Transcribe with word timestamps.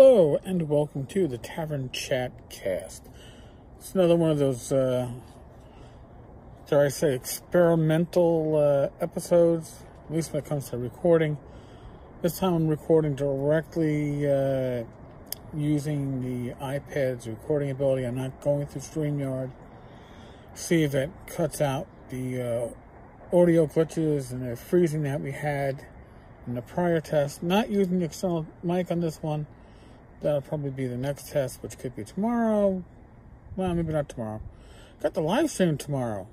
Hello 0.00 0.38
and 0.44 0.68
welcome 0.68 1.06
to 1.06 1.26
the 1.26 1.38
Tavern 1.38 1.90
Chat 1.90 2.30
Cast. 2.50 3.02
It's 3.78 3.96
another 3.96 4.14
one 4.14 4.30
of 4.30 4.38
those, 4.38 4.70
uh, 4.70 5.10
dare 6.68 6.84
I 6.84 6.88
say, 6.88 7.16
experimental 7.16 8.54
uh, 8.54 9.02
episodes, 9.02 9.82
at 10.06 10.14
least 10.14 10.32
when 10.32 10.44
it 10.44 10.48
comes 10.48 10.70
to 10.70 10.78
recording. 10.78 11.36
This 12.22 12.38
time 12.38 12.54
I'm 12.54 12.68
recording 12.68 13.16
directly 13.16 14.24
uh, 14.24 14.84
using 15.52 16.22
the 16.22 16.54
iPad's 16.64 17.26
recording 17.26 17.72
ability. 17.72 18.04
I'm 18.04 18.14
not 18.14 18.40
going 18.40 18.68
through 18.68 18.82
StreamYard. 18.82 19.50
See 20.54 20.84
if 20.84 20.94
it 20.94 21.10
cuts 21.26 21.60
out 21.60 21.88
the 22.10 22.72
uh, 23.32 23.36
audio 23.36 23.66
glitches 23.66 24.30
and 24.30 24.48
the 24.48 24.54
freezing 24.54 25.02
that 25.02 25.20
we 25.20 25.32
had 25.32 25.84
in 26.46 26.54
the 26.54 26.62
prior 26.62 27.00
test. 27.00 27.42
Not 27.42 27.68
using 27.68 27.98
the 27.98 28.04
external 28.04 28.46
mic 28.62 28.92
on 28.92 29.00
this 29.00 29.20
one. 29.20 29.48
That'll 30.20 30.40
probably 30.40 30.70
be 30.70 30.86
the 30.86 30.96
next 30.96 31.30
test, 31.30 31.62
which 31.62 31.78
could 31.78 31.94
be 31.94 32.04
tomorrow. 32.04 32.82
Well, 33.56 33.74
maybe 33.74 33.92
not 33.92 34.08
tomorrow. 34.08 34.40
Got 35.02 35.14
the 35.14 35.20
live 35.20 35.50
stream 35.50 35.76
tomorrow. 35.78 36.26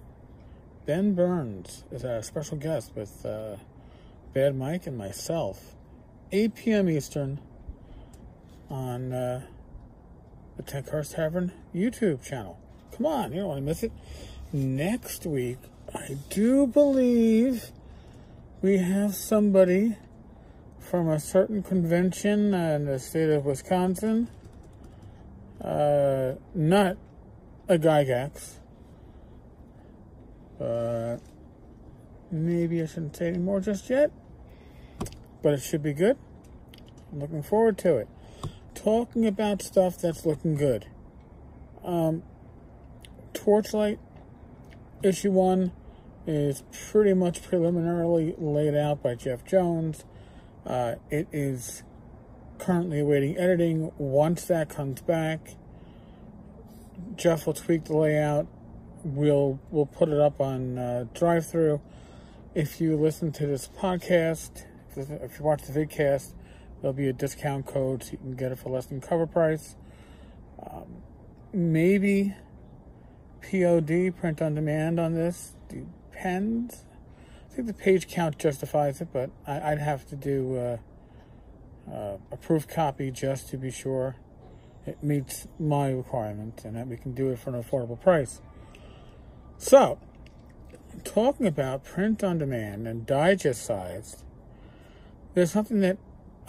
Ben 0.85 1.13
Burns 1.13 1.83
is 1.91 2.03
our 2.03 2.21
special 2.21 2.57
guest 2.57 2.91
with 2.95 3.25
uh, 3.25 3.57
Bad 4.33 4.55
Mike 4.55 4.87
and 4.87 4.97
myself. 4.97 5.75
8 6.31 6.55
p.m. 6.55 6.89
Eastern 6.89 7.39
on 8.69 9.13
uh, 9.13 9.45
the 10.57 10.63
Tenkar's 10.63 11.09
Tavern 11.09 11.51
YouTube 11.73 12.23
channel. 12.23 12.59
Come 12.95 13.05
on, 13.05 13.31
you 13.33 13.39
don't 13.39 13.49
want 13.49 13.59
to 13.59 13.65
miss 13.65 13.83
it. 13.83 13.91
Next 14.51 15.25
week, 15.25 15.57
I 15.93 16.17
do 16.29 16.65
believe 16.65 17.71
we 18.61 18.77
have 18.77 19.15
somebody 19.15 19.97
from 20.85 21.09
a 21.09 21.19
certain 21.19 21.63
convention 21.63 22.53
in 22.53 22.85
the 22.85 22.99
state 22.99 23.29
of 23.29 23.45
Wisconsin. 23.45 24.29
Uh, 25.59 26.33
not 26.53 26.97
a 27.67 27.77
Gygax. 27.77 28.59
Uh, 30.61 31.17
maybe 32.31 32.81
I 32.81 32.85
shouldn't 32.85 33.15
say 33.15 33.29
any 33.29 33.39
more 33.39 33.59
just 33.59 33.89
yet. 33.89 34.11
But 35.41 35.53
it 35.53 35.61
should 35.61 35.81
be 35.81 35.93
good. 35.93 36.17
I'm 37.11 37.19
looking 37.19 37.43
forward 37.43 37.77
to 37.79 37.97
it. 37.97 38.07
Talking 38.75 39.25
about 39.25 39.61
stuff 39.61 39.97
that's 39.97 40.25
looking 40.25 40.55
good. 40.55 40.85
Um, 41.83 42.23
Torchlight 43.33 43.99
issue 45.03 45.31
one 45.31 45.71
is 46.27 46.63
pretty 46.91 47.13
much 47.13 47.43
preliminarily 47.43 48.35
laid 48.37 48.75
out 48.75 49.01
by 49.01 49.15
Jeff 49.15 49.45
Jones. 49.45 50.03
Uh, 50.65 50.95
it 51.09 51.27
is 51.31 51.83
currently 52.57 52.99
awaiting 52.99 53.37
editing. 53.37 53.91
Once 53.97 54.45
that 54.45 54.69
comes 54.69 55.01
back, 55.01 55.55
Jeff 57.15 57.45
will 57.45 57.53
tweak 57.53 57.85
the 57.85 57.95
layout. 57.95 58.47
We'll 59.03 59.59
we'll 59.69 59.85
put 59.85 60.09
it 60.09 60.19
up 60.19 60.41
on 60.41 60.77
uh, 60.77 61.05
drive-through. 61.13 61.81
If 62.55 62.81
you 62.81 62.95
listen 62.97 63.31
to 63.33 63.45
this 63.45 63.67
podcast, 63.67 64.65
if 64.95 65.37
you 65.37 65.45
watch 65.45 65.63
the 65.63 65.73
vidcast, 65.73 66.33
there'll 66.81 66.93
be 66.93 67.09
a 67.09 67.13
discount 67.13 67.65
code 67.65 68.03
so 68.03 68.13
you 68.13 68.17
can 68.17 68.35
get 68.35 68.51
it 68.51 68.57
for 68.57 68.69
less 68.69 68.87
than 68.87 69.01
cover 69.01 69.27
price. 69.27 69.75
Um, 70.65 71.03
maybe 71.53 72.33
POD, 73.41 74.15
print 74.15 74.41
on 74.41 74.55
demand, 74.55 74.99
on 74.99 75.13
this 75.13 75.53
depends. 75.67 76.85
I 77.55 77.59
think 77.59 77.69
the 77.69 77.73
page 77.73 78.09
count 78.09 78.37
justifies 78.37 78.99
it, 78.99 79.13
but 79.13 79.29
I, 79.47 79.69
would 79.69 79.79
have 79.79 80.05
to 80.07 80.17
do 80.17 80.57
uh, 80.57 80.77
uh, 81.89 82.17
a 82.29 82.35
proof 82.35 82.67
copy 82.67 83.11
just 83.11 83.47
to 83.51 83.57
be 83.57 83.71
sure 83.71 84.17
it 84.85 85.01
meets 85.01 85.47
my 85.57 85.89
requirement 85.89 86.65
and 86.65 86.75
that 86.75 86.85
we 86.85 86.97
can 86.97 87.13
do 87.13 87.29
it 87.29 87.39
for 87.39 87.55
an 87.55 87.63
affordable 87.63 87.97
price. 87.97 88.41
So, 89.57 89.99
talking 91.05 91.47
about 91.47 91.85
print 91.85 92.25
on 92.25 92.39
demand 92.39 92.89
and 92.89 93.05
digest 93.05 93.65
sized, 93.65 94.25
there's 95.33 95.53
something 95.53 95.79
that 95.79 95.97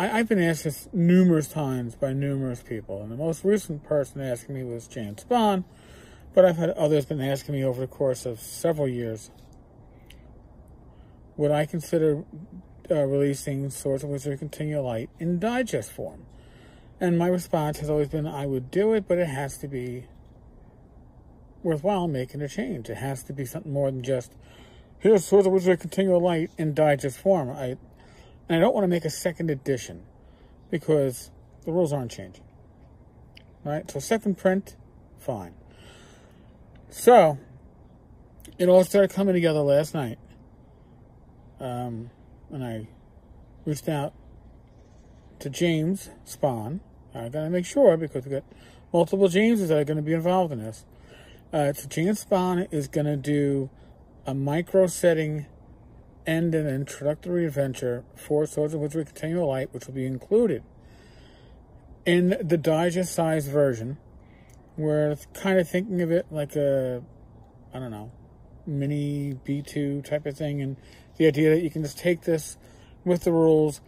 I, 0.00 0.08
have 0.08 0.28
been 0.28 0.42
asked 0.42 0.64
this 0.64 0.88
numerous 0.92 1.46
times 1.46 1.94
by 1.94 2.14
numerous 2.14 2.64
people, 2.64 3.00
and 3.00 3.12
the 3.12 3.16
most 3.16 3.44
recent 3.44 3.84
person 3.84 4.20
asking 4.22 4.56
me 4.56 4.64
was 4.64 4.88
Jan 4.88 5.14
Spahn, 5.14 5.62
but 6.34 6.44
I've 6.44 6.56
had 6.56 6.70
others 6.70 7.04
been 7.04 7.20
asking 7.20 7.54
me 7.54 7.62
over 7.62 7.80
the 7.80 7.86
course 7.86 8.26
of 8.26 8.40
several 8.40 8.88
years 8.88 9.30
would 11.36 11.50
I 11.50 11.66
consider 11.66 12.24
uh, 12.90 13.04
releasing 13.04 13.70
Swords 13.70 14.02
and 14.02 14.12
Wizardry 14.12 14.38
Continual 14.38 14.84
Light 14.84 15.10
in 15.18 15.38
digest 15.38 15.92
form? 15.92 16.26
And 17.00 17.18
my 17.18 17.28
response 17.28 17.78
has 17.80 17.90
always 17.90 18.08
been 18.08 18.26
I 18.26 18.46
would 18.46 18.70
do 18.70 18.94
it, 18.94 19.06
but 19.06 19.18
it 19.18 19.26
has 19.26 19.58
to 19.58 19.68
be 19.68 20.06
worthwhile 21.62 22.08
making 22.08 22.40
a 22.40 22.48
change. 22.48 22.88
It 22.88 22.96
has 22.96 23.22
to 23.24 23.32
be 23.32 23.44
something 23.44 23.72
more 23.72 23.90
than 23.90 24.02
just 24.02 24.32
here's 24.98 25.26
Swords 25.26 25.46
and 25.46 25.54
Wizardry 25.54 25.76
Continual 25.76 26.20
Light 26.20 26.50
in 26.56 26.72
digest 26.72 27.18
form. 27.18 27.50
I 27.50 27.76
and 28.48 28.56
I 28.56 28.58
don't 28.60 28.74
want 28.74 28.84
to 28.84 28.88
make 28.88 29.04
a 29.04 29.10
second 29.10 29.50
edition 29.50 30.04
because 30.70 31.30
the 31.64 31.72
rules 31.72 31.92
aren't 31.92 32.12
changing. 32.12 32.44
Right? 33.64 33.90
So 33.90 33.98
second 33.98 34.38
print, 34.38 34.76
fine. 35.18 35.54
So 36.88 37.38
it 38.58 38.68
all 38.68 38.84
started 38.84 39.10
coming 39.10 39.34
together 39.34 39.60
last 39.60 39.92
night 39.92 40.18
um, 41.60 42.10
and 42.50 42.64
I 42.64 42.88
reached 43.64 43.88
out 43.88 44.12
to 45.40 45.50
James 45.50 46.10
Spahn. 46.26 46.80
I 47.14 47.28
gotta 47.28 47.50
make 47.50 47.66
sure 47.66 47.96
because 47.96 48.24
we 48.24 48.30
got 48.30 48.44
multiple 48.92 49.28
Jameses 49.28 49.68
that 49.68 49.78
are 49.78 49.84
to 49.96 50.02
be 50.02 50.12
involved 50.12 50.52
in 50.52 50.58
this. 50.58 50.84
Uh, 51.52 51.72
so 51.72 51.88
James 51.88 52.24
Spahn 52.24 52.66
is 52.70 52.88
to 53.06 53.16
do 53.16 53.70
a 54.26 54.34
micro 54.34 54.86
setting 54.86 55.46
and 56.26 56.54
an 56.54 56.66
introductory 56.66 57.46
adventure 57.46 58.04
for 58.16 58.46
Swords 58.46 58.74
and 58.74 58.82
Wizardry 58.82 59.04
Continual 59.04 59.48
Light, 59.48 59.72
which 59.72 59.86
will 59.86 59.94
be 59.94 60.06
included 60.06 60.62
in 62.04 62.36
the 62.42 62.56
digest 62.56 63.14
size 63.14 63.46
version. 63.46 63.98
We're 64.76 65.16
kind 65.34 65.58
of 65.58 65.68
thinking 65.68 66.02
of 66.02 66.10
it 66.10 66.26
like 66.30 66.56
a, 66.56 67.02
I 67.72 67.78
don't 67.78 67.90
know, 67.90 68.10
mini 68.66 69.38
B2 69.46 70.04
type 70.04 70.26
of 70.26 70.36
thing, 70.36 70.60
and 70.60 70.76
the 71.16 71.26
idea 71.26 71.50
that 71.50 71.62
you 71.62 71.70
can 71.70 71.82
just 71.82 71.98
take 71.98 72.22
this 72.22 72.56
with 73.04 73.24
the 73.24 73.32
rules 73.32 73.80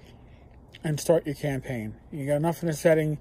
and 0.85 1.01
start 1.01 1.27
your 1.27 1.35
campaign. 1.35 1.95
You 2.13 2.27
got 2.27 2.37
enough 2.37 2.63
in 2.63 2.69
the 2.69 2.75
setting 2.75 3.19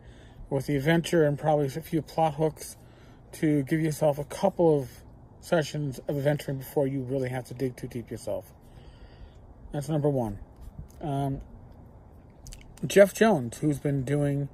with 0.50 0.68
the 0.68 0.76
adventure 0.76 1.26
and 1.26 1.38
probably 1.38 1.66
a 1.66 1.70
few 1.70 2.02
plot 2.02 2.36
hooks 2.36 2.78
to 3.34 3.64
give 3.64 3.82
yourself 3.82 4.18
a 4.18 4.24
couple 4.24 4.80
of 4.80 4.90
sessions 5.42 6.00
of 6.08 6.18
adventuring 6.18 6.58
before 6.58 6.88
you 6.88 7.02
really 7.02 7.30
have 7.30 7.46
to 7.46 7.54
dig 7.54 7.76
too 7.76 7.88
deep 7.88 8.10
yourself. 8.10 8.54
That's 9.72 9.90
number 9.90 10.10
one. 10.10 10.40
Um, 11.02 11.42
Jeff 12.86 13.14
Jones, 13.14 13.58
who's 13.58 13.80
been 13.80 14.04
doing 14.04 14.50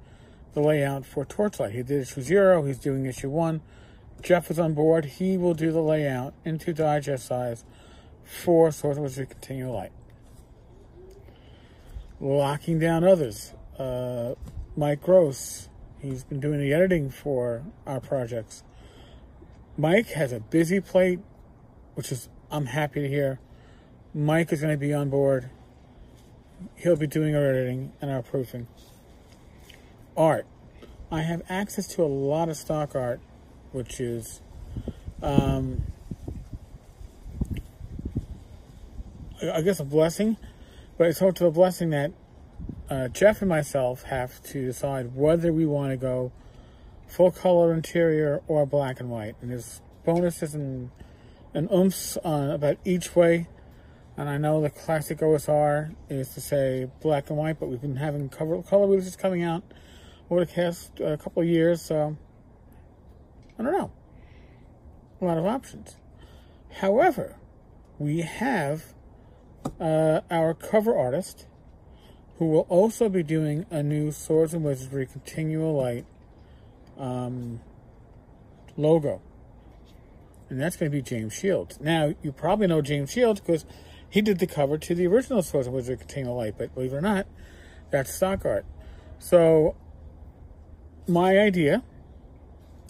the 0.54 0.60
layout 0.60 1.04
for 1.04 1.24
Torchlight, 1.24 1.72
he 1.72 1.82
did 1.82 2.02
issue 2.02 2.22
zero, 2.22 2.64
he's 2.64 2.78
doing 2.78 3.06
issue 3.06 3.30
one. 3.30 3.60
Jeff 4.24 4.50
is 4.50 4.58
on 4.58 4.72
board. 4.72 5.04
He 5.04 5.36
will 5.36 5.52
do 5.52 5.70
the 5.70 5.82
layout 5.82 6.32
into 6.46 6.72
digest 6.72 7.26
size 7.26 7.62
for 8.24 8.68
of 8.68 8.82
Wizardry 8.82 9.26
Continual 9.26 9.74
Light. 9.74 9.92
Locking 12.20 12.78
down 12.78 13.04
others. 13.04 13.52
Uh, 13.78 14.34
Mike 14.76 15.02
Gross, 15.02 15.68
he's 15.98 16.24
been 16.24 16.40
doing 16.40 16.58
the 16.58 16.72
editing 16.72 17.10
for 17.10 17.64
our 17.86 18.00
projects. 18.00 18.62
Mike 19.76 20.06
has 20.12 20.32
a 20.32 20.40
busy 20.40 20.80
plate, 20.80 21.20
which 21.94 22.10
is, 22.10 22.30
I'm 22.50 22.66
happy 22.66 23.02
to 23.02 23.08
hear. 23.08 23.40
Mike 24.14 24.52
is 24.54 24.62
going 24.62 24.72
to 24.72 24.78
be 24.78 24.94
on 24.94 25.10
board. 25.10 25.50
He'll 26.76 26.96
be 26.96 27.06
doing 27.06 27.36
our 27.36 27.44
editing 27.44 27.92
and 28.00 28.10
our 28.10 28.22
proofing. 28.22 28.68
Art. 30.16 30.46
I 31.10 31.22
have 31.22 31.42
access 31.48 31.86
to 31.88 32.02
a 32.02 32.06
lot 32.06 32.48
of 32.48 32.56
stock 32.56 32.94
art, 32.94 33.20
which 33.74 34.00
is 34.00 34.40
um, 35.22 35.82
I 39.42 39.62
guess 39.62 39.80
a 39.80 39.84
blessing, 39.84 40.36
but 40.96 41.08
it's 41.08 41.20
also 41.20 41.48
a 41.48 41.50
blessing 41.50 41.90
that 41.90 42.12
uh, 42.88 43.08
Jeff 43.08 43.42
and 43.42 43.48
myself 43.48 44.04
have 44.04 44.42
to 44.44 44.66
decide 44.66 45.14
whether 45.16 45.52
we 45.52 45.66
want 45.66 45.90
to 45.90 45.96
go 45.96 46.32
full 47.08 47.30
color 47.30 47.74
interior 47.74 48.42
or 48.46 48.64
black 48.64 49.00
and 49.00 49.10
white. 49.10 49.34
And 49.40 49.50
there's 49.50 49.80
bonuses 50.04 50.54
and, 50.54 50.90
and 51.52 51.68
oomphs 51.70 52.16
on 52.24 52.50
about 52.50 52.76
each 52.84 53.16
way. 53.16 53.48
And 54.16 54.28
I 54.28 54.38
know 54.38 54.60
the 54.60 54.70
classic 54.70 55.18
OSR 55.18 55.94
is 56.08 56.28
to 56.34 56.40
say 56.40 56.88
black 57.00 57.28
and 57.28 57.38
white, 57.38 57.58
but 57.58 57.68
we've 57.68 57.80
been 57.80 57.96
having 57.96 58.28
color, 58.28 58.62
color 58.62 58.86
releases 58.86 59.16
coming 59.16 59.42
out 59.42 59.64
over 60.30 60.44
the 60.44 60.52
past 60.52 61.00
uh, 61.00 61.16
couple 61.16 61.42
of 61.42 61.48
years, 61.48 61.82
so 61.82 62.16
I 63.58 63.62
don't 63.62 63.72
know. 63.72 63.92
A 65.20 65.24
lot 65.24 65.38
of 65.38 65.46
options. 65.46 65.96
However, 66.80 67.36
we 67.98 68.22
have 68.22 68.94
uh, 69.80 70.20
our 70.30 70.54
cover 70.54 70.96
artist, 70.96 71.46
who 72.38 72.46
will 72.46 72.66
also 72.68 73.08
be 73.08 73.22
doing 73.22 73.64
a 73.70 73.82
new 73.82 74.10
Swords 74.10 74.54
and 74.54 74.64
Wizardry 74.64 75.06
Continual 75.06 75.74
Light 75.74 76.04
um, 76.98 77.60
logo. 78.76 79.20
And 80.50 80.60
that's 80.60 80.76
going 80.76 80.90
to 80.90 80.96
be 80.96 81.02
James 81.02 81.32
Shields. 81.32 81.80
Now, 81.80 82.14
you 82.22 82.32
probably 82.32 82.66
know 82.66 82.82
James 82.82 83.10
Shields 83.10 83.40
because 83.40 83.64
he 84.10 84.20
did 84.20 84.38
the 84.38 84.46
cover 84.46 84.78
to 84.78 84.94
the 84.94 85.06
original 85.06 85.42
Swords 85.42 85.66
and 85.66 85.74
Wizardry 85.74 85.96
Continual 85.96 86.36
Light, 86.36 86.54
but 86.58 86.74
believe 86.74 86.92
it 86.92 86.96
or 86.96 87.00
not, 87.00 87.26
that's 87.90 88.12
stock 88.12 88.44
art. 88.44 88.66
So, 89.18 89.76
my 91.06 91.38
idea 91.38 91.82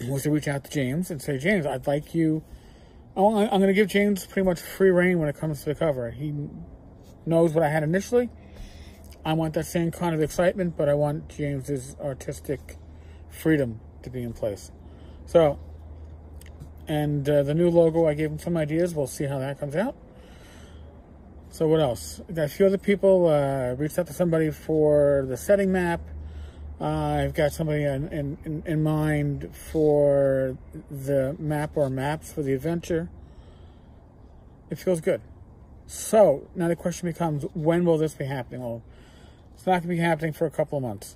was 0.01 0.23
to 0.23 0.31
reach 0.31 0.47
out 0.47 0.63
to 0.65 0.71
James 0.71 1.09
and 1.09 1.21
say, 1.21 1.37
James, 1.37 1.65
I'd 1.65 1.87
like 1.87 2.13
you. 2.13 2.43
I'm 3.15 3.47
going 3.47 3.67
to 3.67 3.73
give 3.73 3.87
James 3.87 4.25
pretty 4.25 4.45
much 4.45 4.59
free 4.59 4.89
reign 4.89 5.19
when 5.19 5.29
it 5.29 5.37
comes 5.37 5.59
to 5.59 5.65
the 5.65 5.75
cover. 5.75 6.11
He 6.11 6.33
knows 7.25 7.53
what 7.53 7.63
I 7.63 7.69
had 7.69 7.83
initially. 7.83 8.29
I 9.23 9.33
want 9.33 9.53
that 9.53 9.65
same 9.65 9.89
kind 9.91 10.13
of 10.13 10.21
excitement, 10.21 10.75
but 10.77 10.89
I 10.89 10.93
want 10.93 11.29
James's 11.29 11.95
artistic 12.01 12.77
freedom 13.29 13.79
to 14.03 14.09
be 14.09 14.21
in 14.21 14.33
place. 14.33 14.71
So, 15.25 15.59
and 16.87 17.27
uh, 17.27 17.43
the 17.43 17.55
new 17.55 17.69
logo, 17.69 18.05
I 18.05 18.13
gave 18.13 18.29
him 18.29 18.39
some 18.39 18.57
ideas. 18.57 18.93
We'll 18.93 19.07
see 19.07 19.25
how 19.25 19.39
that 19.39 19.59
comes 19.59 19.75
out. 19.75 19.95
So 21.49 21.67
what 21.67 21.79
else? 21.79 22.19
got 22.33 22.43
a 22.43 22.47
few 22.49 22.65
other 22.65 22.77
people. 22.77 23.27
Uh, 23.27 23.75
reached 23.75 23.97
out 23.97 24.07
to 24.07 24.13
somebody 24.13 24.51
for 24.51 25.25
the 25.27 25.37
setting 25.37 25.71
map. 25.71 26.01
Uh, 26.79 26.83
I've 26.83 27.33
got 27.33 27.53
somebody 27.53 27.83
in, 27.83 28.07
in, 28.09 28.63
in 28.65 28.83
mind 28.83 29.49
for 29.55 30.57
the 30.91 31.35
map 31.39 31.77
or 31.77 31.89
maps 31.89 32.33
for 32.33 32.41
the 32.41 32.53
adventure. 32.53 33.09
It 34.69 34.77
feels 34.77 34.99
good. 34.99 35.21
So 35.87 36.47
now 36.55 36.67
the 36.67 36.75
question 36.75 37.07
becomes, 37.07 37.45
when 37.53 37.85
will 37.85 37.97
this 37.97 38.13
be 38.13 38.25
happening? 38.25 38.61
Well, 38.61 38.83
it's 39.53 39.65
not 39.65 39.73
going 39.73 39.83
to 39.83 39.87
be 39.87 39.97
happening 39.97 40.33
for 40.33 40.45
a 40.45 40.51
couple 40.51 40.77
of 40.77 40.83
months. 40.83 41.15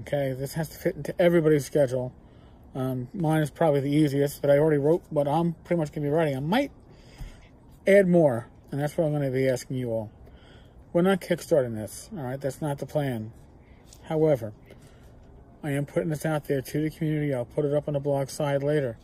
Okay, 0.00 0.32
this 0.32 0.54
has 0.54 0.68
to 0.70 0.78
fit 0.78 0.96
into 0.96 1.20
everybody's 1.20 1.66
schedule. 1.66 2.14
Um, 2.74 3.08
mine 3.12 3.42
is 3.42 3.50
probably 3.50 3.80
the 3.80 3.90
easiest, 3.90 4.40
but 4.40 4.50
I 4.50 4.58
already 4.58 4.78
wrote 4.78 5.02
what 5.10 5.26
I'm 5.26 5.54
pretty 5.64 5.80
much 5.80 5.92
going 5.92 6.04
to 6.04 6.10
be 6.10 6.14
writing. 6.14 6.36
I 6.36 6.40
might 6.40 6.70
add 7.86 8.06
more, 8.06 8.48
and 8.70 8.80
that's 8.80 8.96
what 8.96 9.04
I'm 9.04 9.12
going 9.12 9.24
to 9.24 9.30
be 9.30 9.48
asking 9.48 9.76
you 9.76 9.90
all. 9.90 10.10
We're 10.92 11.02
not 11.02 11.20
kickstarting 11.20 11.74
this, 11.74 12.08
all 12.16 12.22
right? 12.22 12.40
That's 12.40 12.62
not 12.62 12.78
the 12.78 12.86
plan. 12.86 13.32
However, 14.08 14.54
I 15.62 15.72
am 15.72 15.84
putting 15.84 16.08
this 16.08 16.24
out 16.24 16.46
there 16.46 16.62
to 16.62 16.82
the 16.82 16.90
community. 16.90 17.34
I'll 17.34 17.44
put 17.44 17.66
it 17.66 17.74
up 17.74 17.88
on 17.88 17.94
the 17.94 18.00
blog 18.00 18.30
side 18.30 18.62
later. 18.62 18.96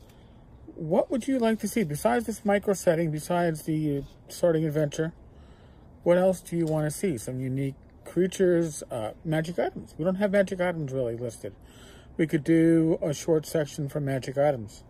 What 0.77 1.11
would 1.11 1.29
you 1.29 1.39
like 1.39 1.61
to 1.61 1.69
see 1.69 1.85
besides 1.85 2.25
this 2.25 2.43
micro 2.45 2.73
setting, 2.73 3.11
besides 3.11 3.63
the 3.63 4.03
starting 4.29 4.65
adventure? 4.65 5.13
What 6.05 6.17
else 6.17 6.41
do 6.41 6.57
you 6.57 6.65
want 6.65 6.91
to 6.91 6.91
see? 6.91 7.19
Some 7.19 7.39
unique 7.39 7.75
creatures, 8.07 8.83
uh, 8.91 9.13
magic 9.25 9.59
items. 9.59 9.95
We 9.99 10.07
don't 10.07 10.17
have 10.17 10.33
magic 10.33 10.61
items 10.61 10.91
really 10.91 11.17
listed. 11.17 11.55
We 12.17 12.27
could 12.27 12.45
do 12.45 12.99
a 13.03 13.13
short 13.13 13.45
section 13.45 13.91
for 13.91 14.01
magic 14.01 14.39
items. 14.39 14.85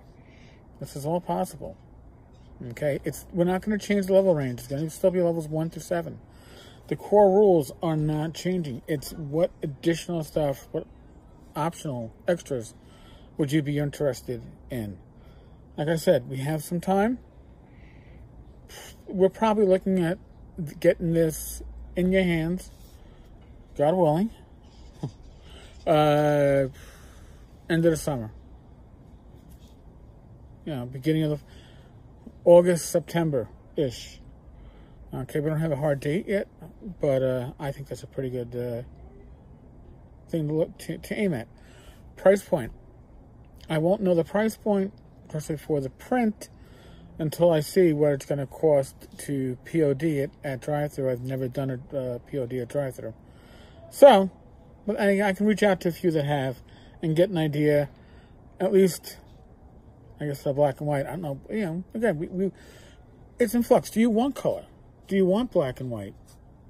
This 0.78 0.94
is 0.94 1.05
all 1.05 1.20
possible. 1.20 1.76
Okay, 2.70 3.00
it's 3.05 3.26
we're 3.32 3.44
not 3.44 3.62
going 3.62 3.76
to 3.76 3.84
change 3.84 4.06
the 4.06 4.12
level 4.12 4.34
range. 4.34 4.60
It's 4.60 4.69
going 4.69 4.84
to 4.84 4.90
still 4.90 5.10
be 5.10 5.20
levels 5.20 5.49
one 5.49 5.70
through 5.70 5.82
seven 5.82 6.20
the 6.88 6.96
core 6.96 7.31
rules 7.31 7.72
are 7.82 7.96
not 7.96 8.34
changing. 8.34 8.82
It's 8.86 9.12
what 9.12 9.50
additional 9.62 10.22
stuff, 10.22 10.69
what 10.72 10.86
optional 11.56 12.12
extras 12.28 12.75
would 13.36 13.52
you 13.52 13.62
be 13.62 13.78
interested 13.78 14.42
in? 14.70 14.98
Like 15.76 15.88
I 15.88 15.96
said, 15.96 16.28
we 16.28 16.36
have 16.38 16.62
some 16.62 16.81
time. 16.81 17.19
We're 19.06 19.28
probably 19.28 19.66
looking 19.66 19.98
at 20.00 20.19
getting 20.81 21.12
this 21.12 21.62
in 21.96 22.12
your 22.12 22.22
hands, 22.22 22.70
God 23.76 23.94
willing, 23.94 24.31
uh, 25.86 26.69
end 27.69 27.84
of 27.84 27.90
the 27.90 27.96
summer. 27.96 28.31
You 30.64 30.75
know, 30.75 30.86
beginning 30.86 31.25
of 31.25 31.31
the 31.31 31.40
August, 32.44 32.90
September 32.90 33.48
ish. 33.76 34.20
Okay, 35.14 35.38
we 35.38 35.49
don't 35.49 35.61
have 35.61 35.70
a 35.70 35.76
hard 35.76 36.00
date 36.00 36.26
yet, 36.26 36.49
but 37.00 37.22
uh, 37.22 37.52
I 37.61 37.70
think 37.70 37.87
that's 37.87 38.02
a 38.02 38.06
pretty 38.08 38.31
good 38.31 38.56
uh, 38.56 38.82
thing 40.28 40.49
to 40.49 40.55
look 40.55 40.76
to, 40.78 40.99
to, 40.99 41.14
aim 41.14 41.32
at. 41.32 41.46
Price 42.16 42.43
point. 42.43 42.72
I 43.70 43.78
won't 43.78 44.02
know 44.02 44.16
the 44.16 44.25
price 44.25 44.56
point, 44.56 44.93
especially 45.28 45.58
for 45.58 45.81
the 45.81 45.88
print, 45.88 46.49
until 47.16 47.52
I 47.52 47.61
see 47.61 47.93
what 47.93 48.12
it's 48.12 48.26
going 48.26 48.40
to 48.40 48.46
cost 48.46 49.06
to 49.19 49.56
POD 49.64 50.02
it 50.02 50.31
at 50.43 50.61
drive-through. 50.61 51.12
I've 51.12 51.20
never 51.20 51.46
done 51.46 51.70
a 51.70 51.96
uh, 51.96 52.19
POD 52.19 52.55
at 52.55 52.69
drive-through, 52.69 53.14
so 53.93 54.32
but 54.84 55.00
I, 55.00 55.28
I 55.28 55.32
can 55.32 55.46
reach 55.46 55.62
out 55.62 55.81
to 55.82 55.90
a 55.90 55.93
few 55.93 56.10
that 56.10 56.25
have 56.25 56.60
and 57.02 57.14
get 57.14 57.31
an 57.31 57.38
idea, 57.38 57.88
at 58.58 58.72
least. 58.72 59.19
I 60.20 60.26
guess 60.26 60.43
the 60.43 60.52
black 60.52 60.81
and 60.81 60.88
white. 60.88 61.06
I 61.06 61.10
don't 61.10 61.22
know. 61.22 61.40
You 61.49 61.60
know, 61.67 61.84
again, 61.94 62.19
we, 62.19 62.26
we 62.26 62.52
it's 63.38 63.55
in 63.55 63.62
flux. 63.62 63.90
Do 63.90 64.00
you 64.00 64.10
want 64.10 64.34
color? 64.34 64.67
Do 65.06 65.16
you 65.16 65.26
want 65.26 65.52
black 65.52 65.80
and 65.80 65.90
white? 65.90 66.14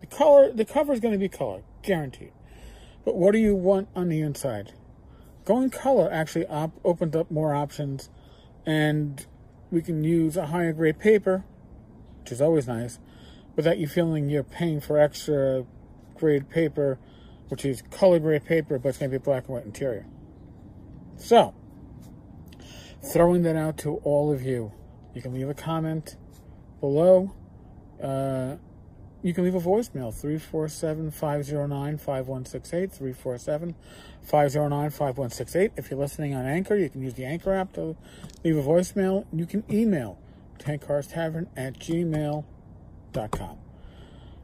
The 0.01 0.07
color, 0.07 0.53
the 0.53 0.65
cover 0.65 0.93
is 0.93 1.01
going 1.01 1.13
to 1.13 1.19
be 1.19 1.29
color, 1.29 1.63
guaranteed. 1.83 2.33
But 3.05 3.15
what 3.15 3.33
do 3.33 3.39
you 3.39 3.55
want 3.55 3.89
on 3.95 4.09
the 4.09 4.21
inside? 4.21 4.73
Going 5.45 5.71
color 5.71 6.11
actually 6.11 6.47
op 6.47 6.73
opened 6.85 7.15
up 7.15 7.31
more 7.31 7.55
options, 7.55 8.11
and 8.67 9.25
we 9.71 9.83
can 9.83 10.03
use 10.03 10.37
a 10.37 10.47
higher 10.47 10.73
grade 10.73 10.99
paper, 10.99 11.45
which 12.21 12.33
is 12.33 12.41
always 12.41 12.67
nice, 12.67 12.99
without 13.55 13.79
you 13.79 13.87
feeling 13.87 14.29
you're 14.29 14.43
paying 14.43 14.81
for 14.81 14.99
extra 14.99 15.65
grade 16.17 16.51
paper, 16.51 16.99
which 17.49 17.65
is 17.65 17.83
color 17.83 18.19
grade 18.19 18.45
paper, 18.45 18.79
but 18.81 18.89
it's 18.89 18.99
going 18.99 19.13
to 19.13 19.19
be 19.19 19.23
black 19.23 19.45
and 19.45 19.55
white 19.55 19.65
interior. 19.65 20.07
So, 21.17 21.55
throwing 23.13 23.43
that 23.43 23.55
out 23.55 23.79
to 23.79 23.97
all 23.99 24.33
of 24.33 24.43
you. 24.43 24.73
You 25.15 25.23
can 25.23 25.33
leave 25.35 25.49
a 25.49 25.55
comment 25.55 26.17
below 26.81 27.33
uh, 28.03 28.57
you 29.23 29.33
can 29.33 29.45
leave 29.45 29.55
a 29.55 29.61
voicemail 29.61 30.13
347 30.13 31.11
509 31.11 31.97
5168. 31.99 32.93
347 32.93 33.75
509 34.23 34.91
5168. 34.91 35.73
If 35.77 35.91
you're 35.91 35.99
listening 35.99 36.35
on 36.35 36.45
Anchor, 36.45 36.77
you 36.77 36.91
can 36.91 37.01
use 37.01 37.15
the 37.15 37.25
Anchor 37.25 37.55
app 37.55 37.73
to 37.73 37.97
leave 38.45 38.59
a 38.59 38.63
voicemail. 38.63 39.25
You 39.33 39.47
can 39.47 39.65
email 39.71 40.19
tenkarstavern 40.59 41.47
at 41.57 41.79
gmail.com. 41.79 43.59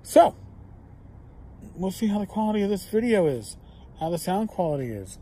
So, 0.02 0.35
we'll 1.75 1.90
see 1.90 2.07
how 2.07 2.19
the 2.19 2.26
quality 2.26 2.62
of 2.62 2.71
this 2.71 2.87
video 2.87 3.26
is, 3.26 3.59
how 4.00 4.09
the 4.09 4.19
sound 4.19 4.49
quality 4.49 4.90
is, 4.90 5.19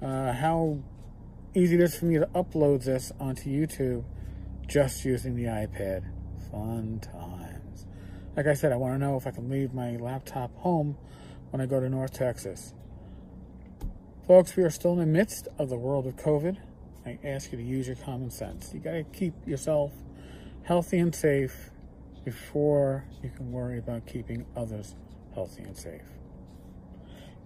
uh, 0.00 0.32
how 0.32 0.78
easy 1.54 1.74
it 1.74 1.80
is 1.80 1.96
for 1.96 2.04
me 2.04 2.18
to 2.18 2.26
upload 2.26 2.84
this 2.84 3.10
onto 3.18 3.50
YouTube 3.50 4.04
just 4.68 5.04
using 5.04 5.34
the 5.34 5.44
iPad. 5.44 6.04
Fun 6.50 7.00
time. 7.00 7.19
Like 8.36 8.46
I 8.46 8.54
said, 8.54 8.70
I 8.70 8.76
want 8.76 8.94
to 8.94 8.98
know 8.98 9.16
if 9.16 9.26
I 9.26 9.32
can 9.32 9.50
leave 9.50 9.74
my 9.74 9.96
laptop 9.96 10.54
home 10.58 10.96
when 11.50 11.60
I 11.60 11.66
go 11.66 11.80
to 11.80 11.88
North 11.88 12.12
Texas. 12.12 12.74
Folks, 14.26 14.54
we 14.56 14.62
are 14.62 14.70
still 14.70 14.92
in 14.92 14.98
the 15.00 15.06
midst 15.06 15.48
of 15.58 15.68
the 15.68 15.76
world 15.76 16.06
of 16.06 16.14
COVID. 16.16 16.56
I 17.04 17.18
ask 17.24 17.50
you 17.50 17.58
to 17.58 17.64
use 17.64 17.88
your 17.88 17.96
common 17.96 18.30
sense. 18.30 18.72
You 18.72 18.78
got 18.78 18.92
to 18.92 19.02
keep 19.02 19.34
yourself 19.46 19.92
healthy 20.62 20.98
and 20.98 21.12
safe 21.12 21.70
before 22.24 23.04
you 23.22 23.30
can 23.30 23.50
worry 23.50 23.78
about 23.78 24.06
keeping 24.06 24.46
others 24.54 24.94
healthy 25.34 25.64
and 25.64 25.76
safe. 25.76 26.02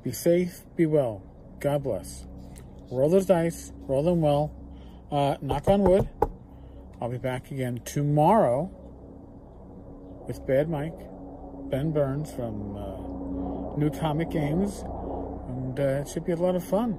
Be 0.02 0.12
safe, 0.12 0.62
be 0.76 0.84
well. 0.84 1.22
God 1.60 1.82
bless. 1.82 2.26
Roll 2.90 3.08
those 3.08 3.24
dice, 3.24 3.72
roll 3.86 4.02
them 4.02 4.20
well. 4.20 4.52
Uh, 5.10 5.36
knock 5.40 5.66
on 5.68 5.82
wood. 5.82 6.08
I'll 7.00 7.08
be 7.08 7.16
back 7.16 7.50
again 7.50 7.80
tomorrow 7.86 8.70
with 10.26 10.46
Bad 10.46 10.68
Mike, 10.68 10.98
Ben 11.70 11.92
Burns 11.92 12.30
from 12.32 12.76
uh, 12.76 13.78
New 13.78 13.90
Comet 13.90 14.30
Games, 14.30 14.84
and 15.48 15.78
uh, 15.78 16.02
it 16.02 16.08
should 16.08 16.24
be 16.24 16.32
a 16.32 16.36
lot 16.36 16.54
of 16.54 16.64
fun. 16.64 16.98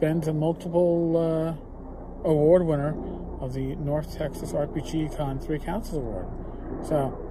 Ben's 0.00 0.28
a 0.28 0.32
multiple 0.32 1.16
uh, 1.16 2.28
award 2.28 2.64
winner 2.64 2.96
of 3.40 3.52
the 3.54 3.76
North 3.76 4.16
Texas 4.16 4.52
RPG 4.52 5.16
Con 5.16 5.38
Three 5.38 5.58
Castles 5.58 5.94
Award. 5.94 6.26
So 6.86 7.28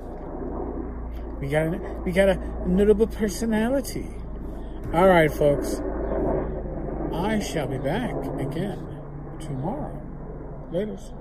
we 1.40 1.50
got 1.50 1.74
a, 1.74 1.78
we 2.06 2.12
got 2.12 2.30
a 2.30 2.38
notable 2.68 3.08
personality. 3.08 4.08
All 4.94 5.08
right, 5.08 5.32
folks. 5.32 5.82
I 7.14 7.40
shall 7.40 7.68
be 7.68 7.78
back 7.78 8.16
again 8.40 9.00
tomorrow. 9.40 10.02
Latest. 10.72 11.14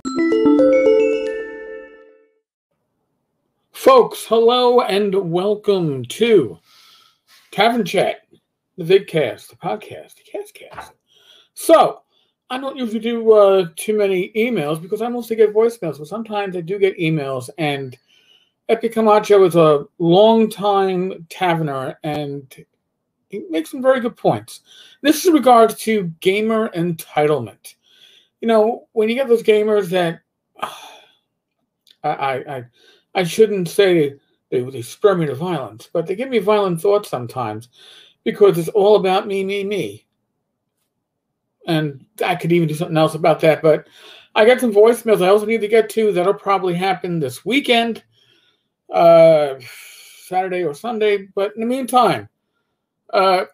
Folks, 3.87 4.25
hello 4.25 4.81
and 4.81 5.15
welcome 5.15 6.03
to 6.03 6.59
Tavern 7.51 7.85
Chat, 7.85 8.17
the 8.75 8.83
vidcast, 8.83 9.47
the 9.47 9.55
podcast, 9.55 10.15
the 10.15 10.23
castcast. 10.29 10.91
So, 11.53 12.01
I 12.49 12.57
don't 12.57 12.75
usually 12.75 12.99
do 12.99 13.31
uh, 13.31 13.67
too 13.77 13.97
many 13.97 14.33
emails 14.35 14.81
because 14.81 15.01
I 15.01 15.07
mostly 15.07 15.37
get 15.37 15.53
voicemails, 15.53 15.99
but 15.99 16.09
sometimes 16.09 16.57
I 16.57 16.59
do 16.59 16.77
get 16.77 16.99
emails, 16.99 17.49
and 17.57 17.97
Epi 18.67 18.89
Camacho 18.89 19.45
is 19.45 19.55
a 19.55 19.85
long-time 19.99 21.25
taverner 21.29 21.97
and 22.03 22.53
he 23.29 23.45
makes 23.49 23.71
some 23.71 23.81
very 23.81 24.01
good 24.01 24.17
points. 24.17 24.63
This 25.01 25.19
is 25.21 25.27
in 25.27 25.33
regards 25.33 25.75
to 25.83 26.11
gamer 26.19 26.67
entitlement. 26.75 27.75
You 28.41 28.49
know, 28.49 28.89
when 28.91 29.07
you 29.07 29.15
get 29.15 29.29
those 29.29 29.43
gamers 29.43 29.87
that 29.91 30.19
uh, 30.61 30.67
I, 32.03 32.09
I 32.09 32.55
I 32.57 32.65
shouldn't 33.23 33.69
say 33.69 34.15
they, 34.49 34.61
they 34.61 34.81
spur 34.81 35.15
me 35.15 35.25
to 35.25 35.35
violence, 35.35 35.89
but 35.91 36.07
they 36.07 36.15
give 36.15 36.29
me 36.29 36.39
violent 36.39 36.81
thoughts 36.81 37.09
sometimes 37.09 37.69
because 38.23 38.57
it's 38.57 38.69
all 38.69 38.95
about 38.95 39.27
me, 39.27 39.43
me, 39.43 39.63
me. 39.63 40.05
And 41.65 42.05
I 42.23 42.35
could 42.35 42.51
even 42.51 42.67
do 42.67 42.75
something 42.75 42.97
else 42.97 43.15
about 43.15 43.41
that, 43.41 43.61
but 43.61 43.87
I 44.35 44.45
got 44.45 44.59
some 44.59 44.73
voicemails 44.73 45.21
I 45.21 45.29
also 45.29 45.45
need 45.45 45.61
to 45.61 45.67
get 45.67 45.89
to 45.91 46.11
that'll 46.11 46.33
probably 46.33 46.75
happen 46.75 47.19
this 47.19 47.43
weekend, 47.43 48.03
uh, 48.93 49.55
Saturday 50.25 50.63
or 50.63 50.73
Sunday. 50.73 51.27
But 51.33 51.53
in 51.55 51.61
the 51.61 51.65
meantime, 51.65 52.29
uh, 53.11 53.45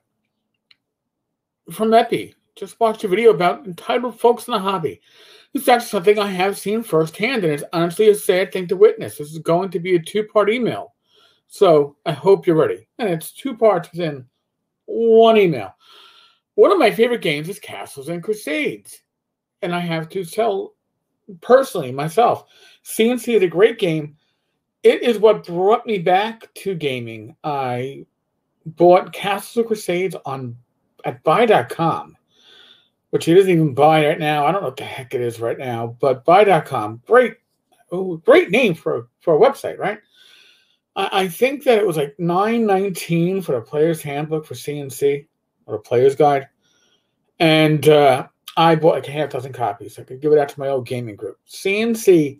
from 1.71 1.93
Epi, 1.93 2.35
just 2.55 2.79
watched 2.79 3.03
a 3.03 3.07
video 3.07 3.31
about 3.31 3.65
entitled 3.65 4.19
folks 4.19 4.47
in 4.47 4.53
the 4.53 4.59
hobby. 4.59 5.01
It's 5.53 5.67
actually 5.67 5.89
something 5.89 6.19
I 6.19 6.27
have 6.27 6.57
seen 6.57 6.81
firsthand, 6.81 7.43
and 7.43 7.53
it's 7.53 7.63
honestly 7.73 8.09
a 8.09 8.15
sad 8.15 8.51
thing 8.51 8.67
to 8.67 8.75
witness. 8.75 9.17
This 9.17 9.31
is 9.31 9.39
going 9.39 9.69
to 9.71 9.79
be 9.79 9.95
a 9.95 10.01
two 10.01 10.23
part 10.23 10.49
email. 10.49 10.93
So 11.47 11.95
I 12.05 12.11
hope 12.11 12.47
you're 12.47 12.55
ready. 12.55 12.87
And 12.97 13.09
it's 13.09 13.31
two 13.31 13.55
parts 13.55 13.91
within 13.91 14.25
one 14.85 15.37
email. 15.37 15.75
One 16.55 16.71
of 16.71 16.79
my 16.79 16.89
favorite 16.89 17.21
games 17.21 17.49
is 17.49 17.59
Castles 17.59 18.09
and 18.09 18.23
Crusades. 18.23 19.01
And 19.61 19.73
I 19.73 19.79
have 19.79 20.09
to 20.09 20.25
tell 20.25 20.73
personally 21.41 21.91
myself, 21.91 22.45
CNC 22.83 23.35
is 23.35 23.43
a 23.43 23.47
great 23.47 23.77
game. 23.77 24.17
It 24.81 25.03
is 25.03 25.19
what 25.19 25.45
brought 25.45 25.85
me 25.85 25.99
back 25.99 26.51
to 26.55 26.73
gaming. 26.73 27.35
I 27.43 28.05
bought 28.65 29.13
Castles 29.13 29.57
and 29.57 29.67
Crusades 29.67 30.15
on 30.25 30.57
at 31.05 31.21
buy.com 31.23 32.17
which 33.13 33.25
he 33.25 33.35
doesn't 33.35 33.51
even 33.51 33.75
buy 33.75 34.07
right 34.07 34.17
now. 34.17 34.43
I 34.43 34.51
don't 34.51 34.61
know 34.61 34.69
what 34.69 34.77
the 34.77 34.83
heck 34.83 35.13
it 35.13 35.21
is 35.21 35.39
right 35.39 35.59
now, 35.59 35.95
but 35.99 36.25
buy.com, 36.25 36.99
great, 37.05 37.35
great 38.25 38.49
name 38.49 38.73
for, 38.73 39.07
for 39.19 39.35
a 39.35 39.39
website, 39.39 39.77
right? 39.77 39.99
I, 40.95 41.09
I 41.11 41.27
think 41.27 41.63
that 41.65 41.77
it 41.77 41.85
was 41.85 41.95
like 41.95 42.15
nine 42.17 42.65
nineteen 42.65 43.43
for 43.43 43.51
the 43.51 43.61
player's 43.61 44.01
handbook 44.01 44.47
for 44.47 44.55
CNC 44.55 45.27
or 45.67 45.75
a 45.75 45.79
player's 45.79 46.15
guide. 46.15 46.47
And 47.37 47.87
uh, 47.87 48.29
I 48.57 48.73
bought 48.73 48.95
like 48.95 49.07
a 49.07 49.11
half 49.11 49.29
dozen 49.29 49.53
copies. 49.53 49.99
I 49.99 50.03
could 50.05 50.19
give 50.19 50.31
it 50.31 50.39
out 50.39 50.49
to 50.49 50.59
my 50.59 50.69
old 50.69 50.87
gaming 50.87 51.15
group. 51.15 51.37
CNC 51.47 52.39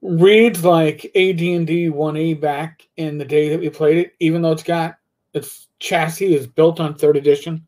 reads 0.00 0.64
like 0.64 1.06
AD&D 1.06 1.90
1E 1.90 2.40
back 2.40 2.86
in 2.98 3.18
the 3.18 3.24
day 3.24 3.48
that 3.48 3.58
we 3.58 3.68
played 3.68 3.98
it, 3.98 4.12
even 4.20 4.42
though 4.42 4.52
it's 4.52 4.62
got 4.62 4.94
its 5.32 5.66
chassis 5.80 6.36
is 6.36 6.46
built 6.46 6.78
on 6.78 6.94
third 6.94 7.16
edition. 7.16 7.66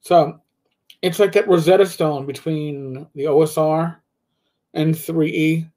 So 0.00 0.41
it's 1.02 1.18
like 1.18 1.32
that 1.32 1.48
Rosetta 1.48 1.84
Stone 1.84 2.26
between 2.26 3.06
the 3.14 3.24
OSR 3.24 3.96
and 4.72 4.94
3E. 4.94 5.68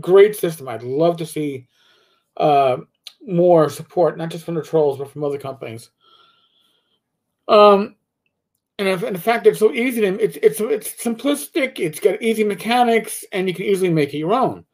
Great 0.00 0.34
system. 0.34 0.68
I'd 0.68 0.82
love 0.82 1.18
to 1.18 1.26
see 1.26 1.68
uh, 2.38 2.78
more 3.26 3.68
support, 3.68 4.16
not 4.16 4.30
just 4.30 4.44
from 4.44 4.54
the 4.54 4.62
trolls, 4.62 4.98
but 4.98 5.10
from 5.10 5.22
other 5.22 5.38
companies. 5.38 5.90
Um, 7.46 7.96
and 8.78 8.88
if, 8.88 9.02
in 9.02 9.16
fact, 9.16 9.46
it's 9.46 9.58
so 9.58 9.72
easy 9.72 10.00
to 10.00 10.18
it's 10.18 10.38
it's 10.42 10.60
it's 10.60 11.04
simplistic. 11.04 11.78
It's 11.78 12.00
got 12.00 12.22
easy 12.22 12.42
mechanics, 12.42 13.24
and 13.32 13.46
you 13.46 13.54
can 13.54 13.66
easily 13.66 13.90
make 13.90 14.14
it 14.14 14.18
your 14.18 14.32
own. 14.32 14.64